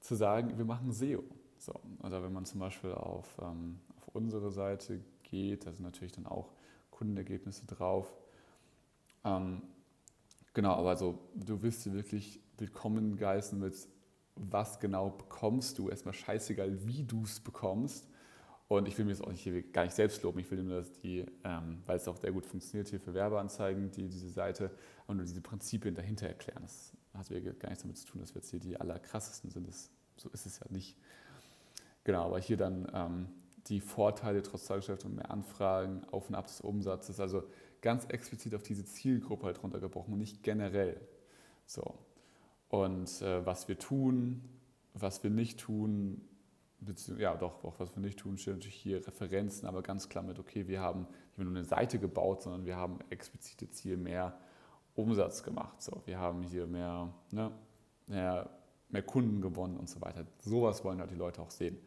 zu 0.00 0.14
sagen, 0.14 0.56
wir 0.58 0.64
machen 0.66 0.92
SEO. 0.92 1.24
So, 1.58 1.74
oder 2.02 2.22
wenn 2.22 2.32
man 2.32 2.44
zum 2.44 2.60
Beispiel 2.60 2.92
auf, 2.92 3.26
ähm, 3.42 3.80
auf 3.96 4.08
unsere 4.14 4.50
Seite 4.50 5.00
geht, 5.22 5.66
da 5.66 5.72
sind 5.72 5.84
natürlich 5.84 6.12
dann 6.12 6.26
auch 6.26 6.52
Kundenergebnisse 6.98 7.64
drauf. 7.64 8.12
Ähm, 9.24 9.62
genau, 10.52 10.72
aber 10.72 10.96
so, 10.96 11.18
du 11.34 11.62
wirst 11.62 11.86
dir 11.86 11.92
wirklich 11.92 12.40
willkommen 12.58 13.16
geißen 13.16 13.58
mit, 13.58 13.74
was 14.34 14.80
genau 14.80 15.10
bekommst 15.10 15.78
du. 15.78 15.90
Erstmal 15.90 16.14
scheißegal, 16.14 16.86
wie 16.86 17.04
du 17.04 17.22
es 17.22 17.38
bekommst. 17.38 18.08
Und 18.66 18.86
ich 18.88 18.98
will 18.98 19.04
mir 19.04 19.12
das 19.12 19.22
auch 19.22 19.30
nicht, 19.30 19.42
hier 19.42 19.62
gar 19.62 19.84
nicht 19.84 19.94
selbst 19.94 20.22
loben. 20.24 20.40
Ich 20.40 20.50
will 20.50 20.62
nur, 20.62 20.78
dass 20.78 20.92
die, 21.00 21.24
ähm, 21.44 21.82
weil 21.86 21.96
es 21.96 22.08
auch 22.08 22.16
sehr 22.16 22.32
gut 22.32 22.44
funktioniert 22.44 22.88
hier 22.88 23.00
für 23.00 23.14
Werbeanzeigen, 23.14 23.90
die, 23.92 24.08
diese 24.08 24.28
Seite, 24.28 24.70
und 25.06 25.16
nur 25.16 25.24
diese 25.24 25.40
Prinzipien 25.40 25.94
dahinter 25.94 26.26
erklären. 26.26 26.62
Das 26.62 26.92
hat 27.14 27.28
gar 27.60 27.68
nichts 27.70 27.82
damit 27.82 27.96
zu 27.96 28.06
tun, 28.06 28.20
dass 28.20 28.34
wir 28.34 28.40
jetzt 28.40 28.50
hier 28.50 28.60
die 28.60 28.78
allerkrassesten 28.78 29.50
sind. 29.50 29.68
Das, 29.68 29.88
so 30.16 30.28
ist 30.30 30.46
es 30.46 30.58
ja 30.58 30.66
nicht. 30.68 30.96
Genau, 32.04 32.26
aber 32.26 32.40
hier 32.40 32.56
dann 32.56 32.90
ähm, 32.92 33.28
die 33.66 33.80
Vorteile 33.80 34.42
trotz 34.42 34.66
Tagesgeschäft 34.66 35.04
und 35.04 35.16
mehr 35.16 35.30
Anfragen, 35.30 36.04
Auf 36.10 36.28
und 36.28 36.34
Ab 36.34 36.46
des 36.46 36.60
Umsatzes, 36.60 37.20
also 37.20 37.44
ganz 37.80 38.06
explizit 38.06 38.54
auf 38.54 38.62
diese 38.62 38.84
Zielgruppe 38.84 39.46
halt 39.46 39.62
runtergebrochen 39.62 40.12
und 40.12 40.18
nicht 40.18 40.42
generell. 40.42 41.00
So. 41.66 41.98
Und 42.68 43.22
äh, 43.22 43.44
was 43.44 43.68
wir 43.68 43.78
tun, 43.78 44.42
was 44.94 45.22
wir 45.22 45.30
nicht 45.30 45.60
tun, 45.60 46.22
ja 47.18 47.36
doch, 47.36 47.64
auch 47.64 47.80
was 47.80 47.94
wir 47.94 48.02
nicht 48.02 48.18
tun, 48.18 48.38
steht 48.38 48.54
natürlich 48.54 48.76
hier 48.76 49.06
Referenzen, 49.06 49.66
aber 49.66 49.82
ganz 49.82 50.08
klar 50.08 50.22
mit, 50.22 50.38
okay, 50.38 50.68
wir 50.68 50.80
haben 50.80 51.06
nicht 51.36 51.46
nur 51.46 51.48
eine 51.48 51.64
Seite 51.64 51.98
gebaut, 51.98 52.42
sondern 52.42 52.66
wir 52.66 52.76
haben 52.76 52.98
explizite 53.10 53.68
Ziel 53.70 53.96
mehr 53.96 54.38
Umsatz 54.94 55.42
gemacht. 55.42 55.82
So, 55.82 56.02
wir 56.06 56.18
haben 56.18 56.42
hier 56.42 56.66
mehr, 56.66 57.12
ne, 57.30 57.50
mehr, 58.06 58.50
mehr 58.88 59.02
Kunden 59.02 59.40
gewonnen 59.40 59.76
und 59.76 59.88
so 59.88 60.00
weiter. 60.00 60.26
Sowas 60.40 60.84
wollen 60.84 61.00
halt 61.00 61.10
die 61.10 61.16
Leute 61.16 61.42
auch 61.42 61.50
sehen 61.50 61.78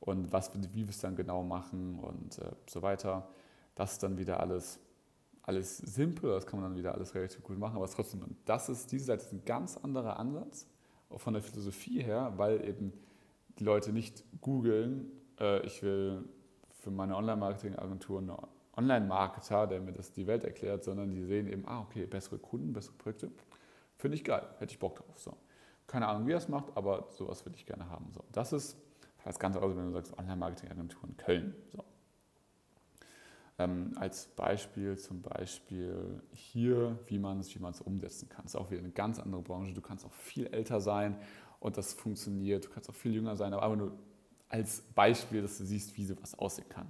und 0.00 0.32
was, 0.32 0.50
wie 0.74 0.82
wir 0.82 0.88
es 0.88 0.98
dann 0.98 1.14
genau 1.14 1.42
machen 1.42 1.98
und 1.98 2.38
äh, 2.38 2.52
so 2.68 2.82
weiter. 2.82 3.28
Das 3.74 3.92
ist 3.92 4.02
dann 4.02 4.18
wieder 4.18 4.40
alles, 4.40 4.80
alles 5.42 5.78
simpel, 5.78 6.30
das 6.30 6.46
kann 6.46 6.60
man 6.60 6.70
dann 6.70 6.78
wieder 6.78 6.94
alles 6.94 7.14
relativ 7.14 7.42
gut 7.42 7.58
machen, 7.58 7.76
aber 7.76 7.88
trotzdem, 7.88 8.20
das 8.44 8.68
ist, 8.68 8.90
diese 8.92 9.06
Seite 9.06 9.24
ist 9.24 9.32
ein 9.32 9.44
ganz 9.44 9.76
anderer 9.76 10.18
Ansatz, 10.18 10.66
von 11.16 11.34
der 11.34 11.42
Philosophie 11.42 12.02
her, 12.02 12.32
weil 12.36 12.64
eben 12.64 12.92
die 13.58 13.64
Leute 13.64 13.92
nicht 13.92 14.24
googeln, 14.40 15.10
äh, 15.38 15.64
ich 15.66 15.82
will 15.82 16.24
für 16.70 16.90
meine 16.90 17.16
Online-Marketing-Agentur 17.16 18.18
einen 18.20 18.32
Online-Marketer, 18.76 19.66
der 19.66 19.80
mir 19.80 19.92
das 19.92 20.12
die 20.12 20.26
Welt 20.26 20.44
erklärt, 20.44 20.84
sondern 20.84 21.10
die 21.10 21.22
sehen 21.24 21.48
eben, 21.48 21.66
ah, 21.66 21.80
okay, 21.80 22.06
bessere 22.06 22.38
Kunden, 22.38 22.72
bessere 22.72 22.94
Projekte, 22.94 23.30
finde 23.96 24.16
ich 24.16 24.24
geil, 24.24 24.46
hätte 24.58 24.72
ich 24.72 24.78
Bock 24.78 24.96
drauf. 24.96 25.18
So. 25.18 25.36
Keine 25.86 26.06
Ahnung, 26.06 26.26
wie 26.26 26.32
er 26.32 26.38
es 26.38 26.48
macht, 26.48 26.76
aber 26.76 27.08
sowas 27.10 27.44
würde 27.44 27.56
ich 27.58 27.66
gerne 27.66 27.90
haben. 27.90 28.06
So. 28.12 28.22
Das 28.32 28.52
ist 28.52 28.76
das 29.24 29.38
Ganze 29.38 29.62
aus, 29.62 29.76
wenn 29.76 29.86
du 29.86 29.92
sagst 29.92 30.16
Online-Marketing-Agentur 30.18 31.08
in 31.08 31.16
Köln. 31.16 31.54
So. 31.72 31.84
Ähm, 33.58 33.92
als 33.96 34.26
Beispiel 34.26 34.96
zum 34.96 35.20
Beispiel 35.20 36.22
hier, 36.32 36.98
wie 37.06 37.18
man 37.18 37.40
es 37.40 37.54
wie 37.54 37.58
umsetzen 37.82 38.28
kann. 38.28 38.44
Das 38.44 38.54
ist 38.54 38.60
auch 38.60 38.70
wieder 38.70 38.80
eine 38.80 38.90
ganz 38.90 39.18
andere 39.18 39.42
Branche. 39.42 39.74
Du 39.74 39.82
kannst 39.82 40.04
auch 40.06 40.12
viel 40.12 40.46
älter 40.46 40.80
sein 40.80 41.16
und 41.58 41.76
das 41.76 41.92
funktioniert. 41.92 42.64
Du 42.64 42.70
kannst 42.70 42.88
auch 42.88 42.94
viel 42.94 43.12
jünger 43.12 43.36
sein, 43.36 43.52
aber 43.52 43.76
nur 43.76 43.92
als 44.48 44.80
Beispiel, 44.94 45.42
dass 45.42 45.58
du 45.58 45.64
siehst, 45.64 45.96
wie 45.96 46.04
sowas 46.06 46.38
aussehen 46.38 46.68
kann. 46.68 46.86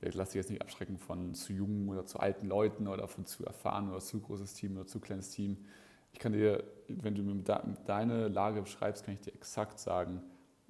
Ich 0.00 0.14
lasse 0.14 0.32
dich 0.32 0.36
jetzt 0.36 0.50
nicht 0.50 0.62
abschrecken 0.62 0.98
von 0.98 1.34
zu 1.34 1.52
jungen 1.52 1.88
oder 1.88 2.04
zu 2.04 2.20
alten 2.20 2.46
Leuten 2.46 2.86
oder 2.86 3.08
von 3.08 3.26
zu 3.26 3.44
erfahren 3.44 3.88
oder 3.90 4.00
zu 4.00 4.20
großes 4.20 4.54
Team 4.54 4.76
oder 4.76 4.86
zu 4.86 5.00
kleines 5.00 5.30
Team. 5.30 5.64
Ich 6.12 6.18
kann 6.18 6.32
dir, 6.32 6.64
wenn 6.88 7.14
du 7.14 7.22
mir 7.22 7.42
deine 7.86 8.28
Lage 8.28 8.62
beschreibst, 8.62 9.04
kann 9.04 9.14
ich 9.14 9.20
dir 9.20 9.34
exakt 9.34 9.78
sagen, 9.78 10.22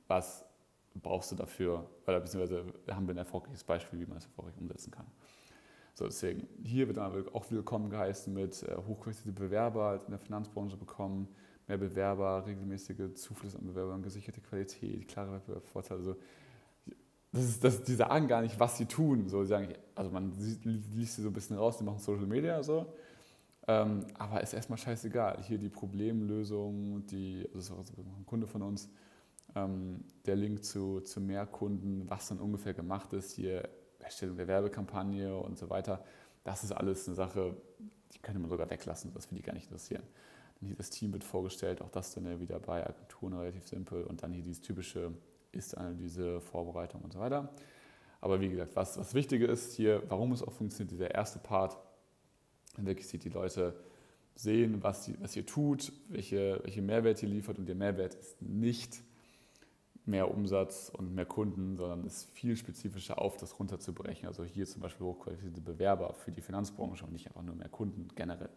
was 0.07 0.48
brauchst 0.95 1.33
du 1.33 1.37
dafür, 1.37 1.89
oder 2.07 2.21
beziehungsweise 2.21 2.65
haben 2.91 3.07
wir 3.07 3.15
ein 3.15 3.19
erfolgreiches 3.19 3.65
Beispiel, 3.65 4.01
wie 4.01 4.07
man 4.07 4.19
es 4.19 4.25
erfolgreich 4.25 4.57
umsetzen 4.59 4.91
kann. 4.91 5.07
So, 5.95 6.05
deswegen, 6.05 6.47
hier 6.63 6.87
wird 6.87 6.97
dann 6.99 7.29
auch 7.33 7.51
willkommen 7.51 7.91
geheißen 7.91 8.33
mit 8.33 8.63
äh, 8.63 8.77
hochqualifizierte 8.77 9.33
Bewerber 9.33 10.01
in 10.07 10.13
der 10.13 10.21
Finanzbranche 10.21 10.77
bekommen, 10.77 11.29
mehr 11.67 11.77
Bewerber, 11.77 12.47
regelmäßige 12.47 13.15
Zuflüsse 13.15 13.59
an 13.59 13.67
Bewerbern, 13.67 14.03
gesicherte 14.03 14.41
Qualität, 14.41 15.09
klare 15.09 15.33
Wettbewerbsvorteile. 15.33 15.99
Also, 15.99 16.17
das 17.33 17.45
ist, 17.45 17.65
das, 17.65 17.83
die 17.83 17.95
sagen 17.95 18.27
gar 18.27 18.43
nicht, 18.43 18.59
was 18.59 18.79
sie 18.79 18.87
tun. 18.87 19.29
So, 19.29 19.43
sie 19.43 19.49
sagen, 19.49 19.75
also 19.95 20.11
man 20.11 20.33
liest 20.65 21.17
sie 21.17 21.23
so 21.23 21.29
ein 21.29 21.35
bisschen 21.35 21.57
raus, 21.57 21.77
die 21.77 21.85
machen 21.85 21.99
Social 21.99 22.27
Media 22.27 22.63
so. 22.63 22.87
Ähm, 23.67 24.07
aber 24.15 24.41
ist 24.41 24.55
erstmal 24.55 24.79
scheißegal. 24.79 25.43
Hier 25.43 25.59
die 25.59 25.69
Problemlösung, 25.69 27.05
die, 27.07 27.47
also 27.55 27.75
das 27.77 27.91
ist 27.91 27.99
auch 27.99 28.19
ein 28.19 28.25
Kunde 28.25 28.47
von 28.47 28.63
uns, 28.63 28.89
ähm, 29.65 30.05
der 30.27 30.37
Link 30.37 30.65
zu, 30.65 31.01
zu 31.01 31.21
mehr 31.21 31.47
Kunden, 31.47 32.09
was 32.09 32.29
dann 32.29 32.39
ungefähr 32.39 32.75
gemacht 32.75 33.13
ist, 33.13 33.33
hier 33.33 33.69
Erstellung 33.99 34.37
der 34.37 34.49
Werbekampagne 34.49 35.37
und 35.37 35.59
so 35.59 35.71
weiter. 35.71 36.05
Das 36.45 36.65
ist 36.65 36.73
alles 36.73 37.07
eine 37.07 37.15
Sache, 37.15 37.57
die 38.13 38.19
könnte 38.21 38.41
man 38.41 38.49
sogar 38.49 38.71
weglassen, 38.71 39.13
das 39.15 39.27
würde 39.27 39.37
die 39.37 39.43
gar 39.43 39.53
nicht 39.53 39.67
interessieren. 39.67 40.03
Dann 40.61 40.67
hier 40.69 40.77
das 40.77 40.91
Team 40.91 41.13
wird 41.13 41.25
vorgestellt, 41.25 41.83
auch 41.83 41.91
das 41.91 42.15
dann 42.15 42.41
wieder 42.41 42.59
bei 42.59 42.87
Agenturen 42.87 43.35
relativ 43.35 43.67
simpel 43.67 44.05
und 44.05 44.23
dann 44.23 44.33
hier 44.33 44.43
dieses 44.43 44.63
typische 44.63 45.13
Ist-Analyse, 45.53 46.41
Vorbereitung 46.41 47.03
und 47.03 47.13
so 47.13 47.21
weiter. 47.21 47.53
Aber 48.21 48.41
wie 48.41 48.49
gesagt, 48.49 48.75
was, 48.75 48.99
was 48.99 49.15
Wichtige 49.15 49.47
ist 49.47 49.75
hier, 49.75 50.03
warum 50.09 50.33
es 50.33 50.43
auch 50.43 50.53
funktioniert, 50.53 50.91
dieser 50.91 51.15
erste 51.15 51.39
Part, 51.39 51.77
wirklich 52.77 53.07
sieht 53.07 53.25
die 53.25 53.29
Leute 53.29 53.75
sehen, 54.35 54.83
was, 54.83 55.05
die, 55.05 55.21
was 55.21 55.37
ihr 55.37 55.47
tut, 55.47 55.93
welche, 56.09 56.61
welche 56.63 56.83
Mehrwert 56.83 57.23
ihr 57.23 57.29
liefert 57.29 57.59
und 57.59 57.67
der 57.67 57.75
Mehrwert 57.75 58.15
ist 58.15 58.41
nicht 58.41 59.03
mehr 60.09 60.35
Umsatz 60.35 60.91
und 60.97 61.15
mehr 61.15 61.27
Kunden, 61.27 61.77
sondern 61.77 62.05
ist 62.05 62.31
viel 62.31 62.57
spezifischer 62.57 63.21
auf 63.21 63.37
das 63.37 63.59
runterzubrechen. 63.59 64.27
Also 64.27 64.45
hier 64.45 64.67
zum 64.67 64.83
Beispiel 64.83 65.07
hochqualifizierte 65.07 65.61
Bewerber 65.61 66.15
für 66.15 66.33
die 66.33 66.41
Finanzbranche 66.41 67.05
und 67.05 67.13
nicht 67.13 67.27
einfach 67.27 67.43
nur 67.43 67.55
mehr 67.55 67.69
Kunden 67.69 68.09
generell. 68.15 68.51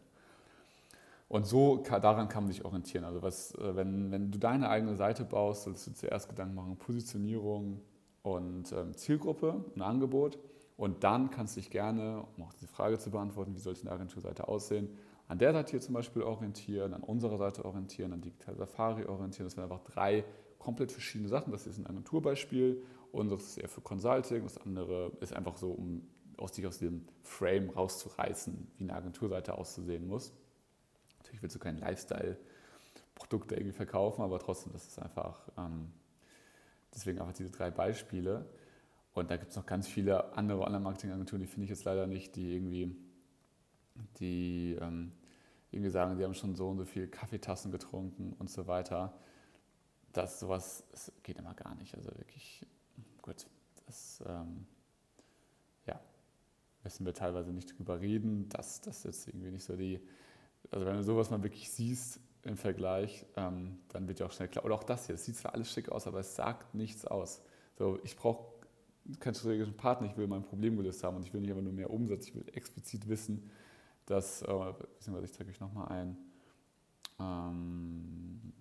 Und 1.28 1.46
so 1.46 1.78
daran 1.78 2.28
kann 2.28 2.44
man 2.44 2.52
sich 2.52 2.66
orientieren. 2.66 3.06
Also 3.06 3.22
was, 3.22 3.56
äh, 3.56 3.76
wenn, 3.76 4.12
wenn 4.12 4.32
du 4.32 4.38
deine 4.38 4.70
eigene 4.70 4.96
Seite 4.96 5.24
baust, 5.24 5.64
solltest 5.64 5.88
du 5.88 5.94
zuerst 5.94 6.28
Gedanken 6.28 6.56
machen, 6.56 6.76
Positionierung 6.76 7.80
und 8.24 8.72
ähm, 8.74 8.96
Zielgruppe, 8.96 9.64
ein 9.76 9.82
Angebot. 9.82 10.40
Und 10.76 11.04
dann 11.04 11.30
kannst 11.30 11.56
du 11.56 11.62
dich 11.62 11.70
gerne, 11.70 12.26
um 12.36 12.44
auch 12.44 12.54
diese 12.54 12.68
Frage 12.68 12.98
zu 12.98 13.12
beantworten, 13.12 13.56
wie 13.56 13.60
sollte 13.60 13.82
eine 13.82 13.92
Agenturseite 13.92 14.48
aussehen, 14.48 14.90
an 15.30 15.38
der 15.38 15.54
Seite 15.54 15.72
hier 15.72 15.80
zum 15.80 15.94
Beispiel 15.94 16.24
orientieren, 16.24 16.94
an 16.94 17.04
unserer 17.04 17.38
Seite 17.38 17.64
orientieren, 17.64 18.12
an 18.12 18.20
Digital 18.20 18.58
Safari 18.58 19.06
orientieren. 19.06 19.46
Das 19.46 19.56
wären 19.56 19.72
einfach 19.72 19.86
drei 19.86 20.26
komplett 20.62 20.91
verschiedene 20.91 21.28
Sachen. 21.28 21.52
Das 21.52 21.65
ist 21.65 21.80
ein 21.80 21.88
Agenturbeispiel, 21.88 22.84
unseres 23.12 23.43
ist 23.45 23.58
eher 23.58 23.67
für 23.67 23.82
Consulting, 23.82 24.43
das 24.43 24.58
andere 24.60 25.12
ist 25.19 25.34
einfach 25.34 25.58
so, 25.58 25.71
um 25.71 26.08
aus 26.38 26.56
sich 26.56 26.65
aus 26.65 26.78
dem 26.78 27.06
Frame 27.24 27.69
rauszureißen, 27.71 28.67
wie 28.78 28.84
eine 28.84 28.93
Agenturseite 28.93 29.58
auszusehen 29.58 30.08
muss. 30.08 30.32
Natürlich 31.19 31.41
willst 31.41 31.56
du 31.56 31.60
kein 31.60 31.78
Lifestyle-Produkt 31.78 33.52
irgendwie 33.52 33.74
verkaufen, 33.74 34.21
aber 34.21 34.39
trotzdem, 34.39 34.71
das 34.74 34.88
ist 34.88 35.00
einfach, 35.00 35.50
ähm, 35.58 35.91
deswegen 36.93 37.19
einfach 37.19 37.34
diese 37.34 37.52
drei 37.52 37.69
Beispiele. 37.69 38.45
Und 39.13 39.30
da 39.30 39.38
gibt 39.38 39.52
es 39.52 39.58
noch 39.58 39.65
ganz 39.65 39.88
viele 39.88 40.34
andere 40.34 40.62
Online-Marketing-Agenturen, 40.62 41.41
die 41.41 41.47
finde 41.47 41.65
ich 41.65 41.69
jetzt 41.71 41.84
leider 41.84 42.08
nicht, 42.08 42.36
die 42.36 42.56
irgendwie, 42.56 42.95
die 44.19 44.78
ähm, 44.80 45.12
irgendwie 45.71 45.91
sagen, 45.91 46.17
die 46.17 46.24
haben 46.24 46.34
schon 46.34 46.56
so 46.56 46.69
und 46.69 46.78
so 46.78 46.86
viel 46.86 47.08
Kaffeetassen 47.08 47.71
getrunken 47.71 48.34
und 48.39 48.50
so 48.50 48.67
weiter. 48.67 49.13
Das 50.13 50.39
sowas 50.39 50.84
das 50.91 51.12
geht 51.24 51.38
immer 51.38 51.54
gar 51.54 51.76
nicht. 51.76 51.95
Also 51.95 52.10
wirklich, 52.17 52.65
gut, 53.21 53.47
das 53.86 54.24
ähm, 54.26 54.65
ja, 55.86 56.00
müssen 56.84 57.06
wir 57.06 57.13
teilweise 57.13 57.52
nicht 57.52 57.78
drüber 57.78 58.02
reden, 58.02 58.50
dass 58.50 58.82
das 58.82 59.04
jetzt 59.04 59.28
irgendwie 59.28 59.52
nicht 59.52 59.63
so 59.63 59.76
die, 59.76 60.00
also 60.69 60.86
wenn 60.86 60.97
du 60.97 61.04
sowas 61.04 61.30
mal 61.30 61.43
wirklich 61.43 61.69
siehst 61.69 62.19
im 62.43 62.58
Vergleich, 62.58 63.26
ähm, 63.36 63.80
dann 63.89 64.08
wird 64.08 64.19
ja 64.19 64.26
auch 64.26 64.32
schnell 64.32 64.47
klar. 64.47 64.65
Oder 64.65 64.76
auch 64.76 64.84
das 64.84 65.06
hier, 65.06 65.15
es 65.15 65.26
sieht 65.26 65.38
zwar 65.38 65.54
alles 65.54 65.71
schick 65.71 65.89
aus, 65.89 66.08
aber 66.08 66.19
es 66.19 66.36
sagt 66.36 66.74
nichts 66.74 67.06
aus. 67.06 67.41
So, 67.78 68.00
ich 68.04 68.15
brauche 68.15 68.45
keinen 69.19 69.36
strategischen 69.36 69.76
Partner, 69.76 70.08
ich 70.08 70.17
will 70.17 70.28
mein 70.28 70.43
Problem 70.43 70.78
gelöst 70.78 71.04
haben 71.04 71.17
und 71.17 71.26
ich 71.26 71.34
will 71.34 71.41
nicht 71.41 71.52
einfach 71.52 71.63
nur 71.63 71.74
mehr 71.74 71.89
Umsatz, 71.89 72.28
ich 72.28 72.36
will 72.36 72.45
explizit 72.54 73.08
wissen, 73.08 73.50
dass, 74.06 74.41
äh, 74.41 74.45
beziehungsweise 74.47 75.26
ich 75.26 75.34
zeige 75.34 75.50
euch 75.50 75.60
nochmal 75.60 75.88
ein, 75.89 76.17
ähm, 77.19 78.54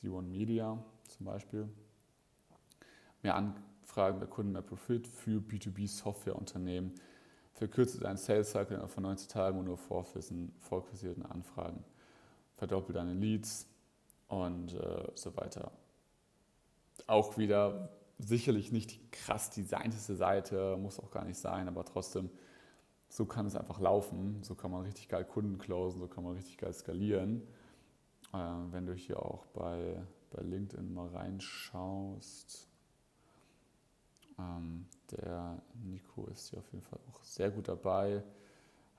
Zero 0.00 0.22
Media 0.22 0.82
zum 1.08 1.26
Beispiel, 1.26 1.68
mehr 3.22 3.34
Anfragen 3.34 4.20
der 4.20 4.28
Kunden, 4.28 4.52
mehr 4.52 4.62
Profit 4.62 5.06
für 5.06 5.40
B2B-Softwareunternehmen, 5.40 6.94
verkürzt 7.54 8.02
deinen 8.02 8.16
Sales 8.16 8.50
Cycle 8.50 8.86
von 8.88 9.02
90 9.02 9.28
Tagen 9.28 9.58
und 9.58 9.64
nur 9.64 9.78
vorquisierten 9.78 11.26
Anfragen, 11.26 11.84
verdoppelt 12.54 12.96
deine 12.96 13.14
Leads 13.14 13.66
und 14.28 14.74
äh, 14.74 15.10
so 15.14 15.36
weiter 15.36 15.72
auch 17.08 17.38
wieder 17.38 17.88
sicherlich 18.18 18.72
nicht 18.72 18.92
die 18.92 19.10
krass 19.10 19.50
designteste 19.50 20.16
Seite, 20.16 20.76
muss 20.76 20.98
auch 20.98 21.10
gar 21.10 21.24
nicht 21.24 21.38
sein, 21.38 21.68
aber 21.68 21.84
trotzdem, 21.84 22.30
so 23.08 23.24
kann 23.24 23.46
es 23.46 23.56
einfach 23.56 23.80
laufen. 23.80 24.42
So 24.42 24.54
kann 24.54 24.70
man 24.70 24.82
richtig 24.82 25.08
geil 25.08 25.24
Kunden 25.24 25.58
closen, 25.58 26.00
so 26.00 26.08
kann 26.08 26.24
man 26.24 26.34
richtig 26.34 26.58
geil 26.58 26.72
skalieren. 26.72 27.42
Äh, 28.32 28.36
wenn 28.70 28.86
du 28.86 28.94
hier 28.94 29.22
auch 29.22 29.46
bei, 29.46 30.02
bei 30.30 30.42
LinkedIn 30.42 30.92
mal 30.92 31.08
reinschaust, 31.08 32.68
ähm, 34.38 34.86
der 35.10 35.60
Nico 35.84 36.26
ist 36.26 36.48
hier 36.48 36.58
auf 36.58 36.72
jeden 36.72 36.84
Fall 36.84 37.00
auch 37.10 37.22
sehr 37.24 37.50
gut 37.50 37.68
dabei, 37.68 38.22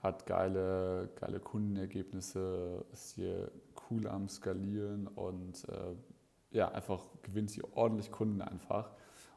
hat 0.01 0.25
geile, 0.25 1.09
geile 1.15 1.39
Kundenergebnisse, 1.39 2.85
ist 2.91 3.11
hier 3.15 3.51
cool 3.89 4.07
am 4.07 4.29
Skalieren 4.29 5.07
und 5.07 5.67
äh, 5.69 5.95
ja, 6.51 6.71
einfach 6.71 7.05
gewinnt 7.21 7.51
sie 7.51 7.63
ordentlich 7.73 8.11
Kunden 8.11 8.41
einfach. 8.41 8.91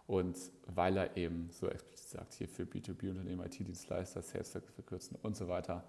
Und 0.06 0.36
weil 0.66 0.96
er 0.96 1.16
eben 1.16 1.48
so 1.50 1.68
explizit 1.68 2.08
sagt, 2.08 2.34
hier 2.34 2.48
für 2.48 2.64
B2B-Unternehmen, 2.64 3.44
IT-Dienstleister, 3.44 4.22
Sales 4.22 4.50
verkürzen 4.50 5.16
und 5.22 5.36
so 5.36 5.48
weiter, 5.48 5.84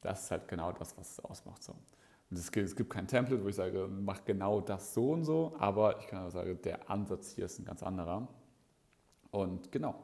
das 0.00 0.24
ist 0.24 0.30
halt 0.30 0.48
genau 0.48 0.72
das, 0.72 0.96
was 0.96 1.12
es 1.12 1.20
ausmacht. 1.20 1.62
So. 1.62 1.74
Es 2.30 2.50
gibt, 2.50 2.66
es 2.66 2.74
gibt 2.74 2.90
kein 2.90 3.06
Template, 3.06 3.42
wo 3.42 3.48
ich 3.48 3.54
sage, 3.54 3.88
mach 3.88 4.24
genau 4.24 4.60
das 4.60 4.94
so 4.94 5.12
und 5.12 5.24
so, 5.24 5.54
aber 5.58 6.00
ich 6.00 6.08
kann 6.08 6.26
auch 6.26 6.30
sagen, 6.30 6.58
der 6.62 6.90
Ansatz 6.90 7.32
hier 7.32 7.44
ist 7.46 7.58
ein 7.58 7.64
ganz 7.64 7.82
anderer. 7.82 8.28
Und 9.30 9.70
genau, 9.70 10.02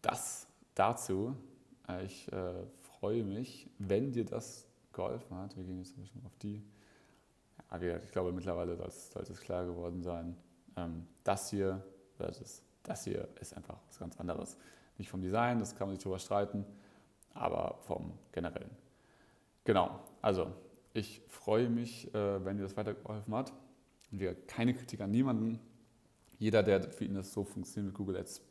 das 0.00 0.46
dazu. 0.74 1.36
Ich 2.04 2.30
äh, 2.32 2.52
freue 2.82 3.24
mich, 3.24 3.68
wenn 3.78 4.12
dir 4.12 4.24
das 4.24 4.68
geholfen 4.92 5.36
hat. 5.36 5.56
Wir 5.56 5.64
gehen 5.64 5.78
jetzt 5.78 5.96
ein 5.96 6.02
bisschen 6.02 6.24
auf 6.24 6.36
die 6.36 6.62
aber 7.70 8.02
ich 8.02 8.10
glaube, 8.10 8.32
mittlerweile 8.32 8.76
sollte 8.90 9.32
es 9.32 9.40
klar 9.40 9.64
geworden 9.64 10.02
sein, 10.02 10.36
ähm, 10.76 11.06
das 11.22 11.50
hier 11.50 11.82
versus 12.16 12.62
das 12.82 13.04
hier 13.04 13.28
ist 13.40 13.56
einfach 13.56 13.78
was 13.86 13.98
ganz 13.98 14.18
anderes. 14.18 14.56
Nicht 14.98 15.08
vom 15.08 15.20
Design, 15.20 15.60
das 15.60 15.76
kann 15.76 15.86
man 15.86 15.96
sich 15.96 16.02
darüber 16.02 16.18
streiten, 16.18 16.64
aber 17.32 17.78
vom 17.82 18.18
Generellen. 18.32 18.70
Genau, 19.64 20.00
also 20.20 20.52
ich 20.92 21.22
freue 21.28 21.68
mich, 21.68 22.12
äh, 22.14 22.44
wenn 22.44 22.56
dir 22.56 22.64
das 22.64 22.76
weitergeholfen 22.76 23.34
hat. 23.34 23.52
Wir 24.10 24.34
keine 24.34 24.74
Kritik 24.74 25.00
an 25.00 25.10
niemanden. 25.10 25.60
Jeder, 26.38 26.62
der 26.62 26.82
für 26.90 27.04
ihn 27.04 27.14
das 27.14 27.32
so 27.32 27.44
funktioniert 27.44 27.92
mit 27.92 27.96
Google 27.96 28.16
Ads, 28.16 28.42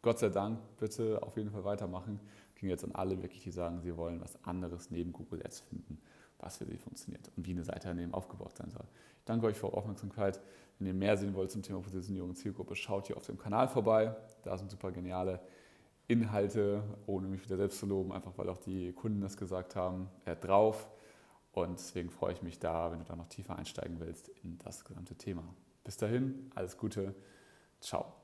Gott 0.00 0.18
sei 0.18 0.28
Dank, 0.28 0.60
bitte 0.78 1.22
auf 1.22 1.36
jeden 1.36 1.50
Fall 1.50 1.64
weitermachen. 1.64 2.20
Ging 2.54 2.68
jetzt 2.68 2.84
an 2.84 2.92
alle 2.92 3.20
wirklich, 3.22 3.42
die 3.42 3.50
sagen, 3.50 3.80
sie 3.80 3.96
wollen 3.96 4.20
was 4.20 4.42
anderes 4.44 4.90
neben 4.90 5.12
Google 5.12 5.42
Ads 5.44 5.60
finden 5.60 5.98
was 6.44 6.58
für 6.58 6.66
sie 6.66 6.76
funktioniert 6.76 7.30
und 7.36 7.46
wie 7.46 7.52
eine 7.52 7.64
Seite 7.64 7.88
daneben 7.88 8.12
aufgebaut 8.14 8.56
sein 8.56 8.70
soll. 8.70 8.84
Ich 9.18 9.24
danke 9.24 9.46
euch 9.46 9.56
für 9.56 9.66
eure 9.66 9.78
Aufmerksamkeit. 9.78 10.40
Wenn 10.78 10.88
ihr 10.88 10.94
mehr 10.94 11.16
sehen 11.16 11.34
wollt 11.34 11.50
zum 11.50 11.62
Thema 11.62 11.80
Positionierung 11.80 12.30
und 12.30 12.36
Zielgruppe, 12.36 12.76
schaut 12.76 13.06
hier 13.06 13.16
auf 13.16 13.24
dem 13.24 13.38
Kanal 13.38 13.68
vorbei. 13.68 14.14
Da 14.42 14.56
sind 14.58 14.70
super 14.70 14.92
geniale 14.92 15.40
Inhalte, 16.06 16.82
ohne 17.06 17.28
mich 17.28 17.42
wieder 17.44 17.56
selbst 17.56 17.78
zu 17.78 17.86
loben, 17.86 18.12
einfach 18.12 18.36
weil 18.36 18.48
auch 18.48 18.58
die 18.58 18.92
Kunden 18.92 19.20
das 19.20 19.36
gesagt 19.36 19.74
haben, 19.76 20.08
äh, 20.26 20.36
drauf. 20.36 20.88
Und 21.54 21.78
deswegen 21.78 22.10
freue 22.10 22.32
ich 22.32 22.42
mich 22.42 22.58
da, 22.58 22.90
wenn 22.90 22.98
du 22.98 23.04
da 23.04 23.14
noch 23.14 23.28
tiefer 23.28 23.56
einsteigen 23.56 24.00
willst 24.00 24.28
in 24.42 24.58
das 24.58 24.84
gesamte 24.84 25.14
Thema. 25.14 25.44
Bis 25.84 25.96
dahin, 25.96 26.50
alles 26.54 26.76
Gute, 26.76 27.14
ciao. 27.80 28.23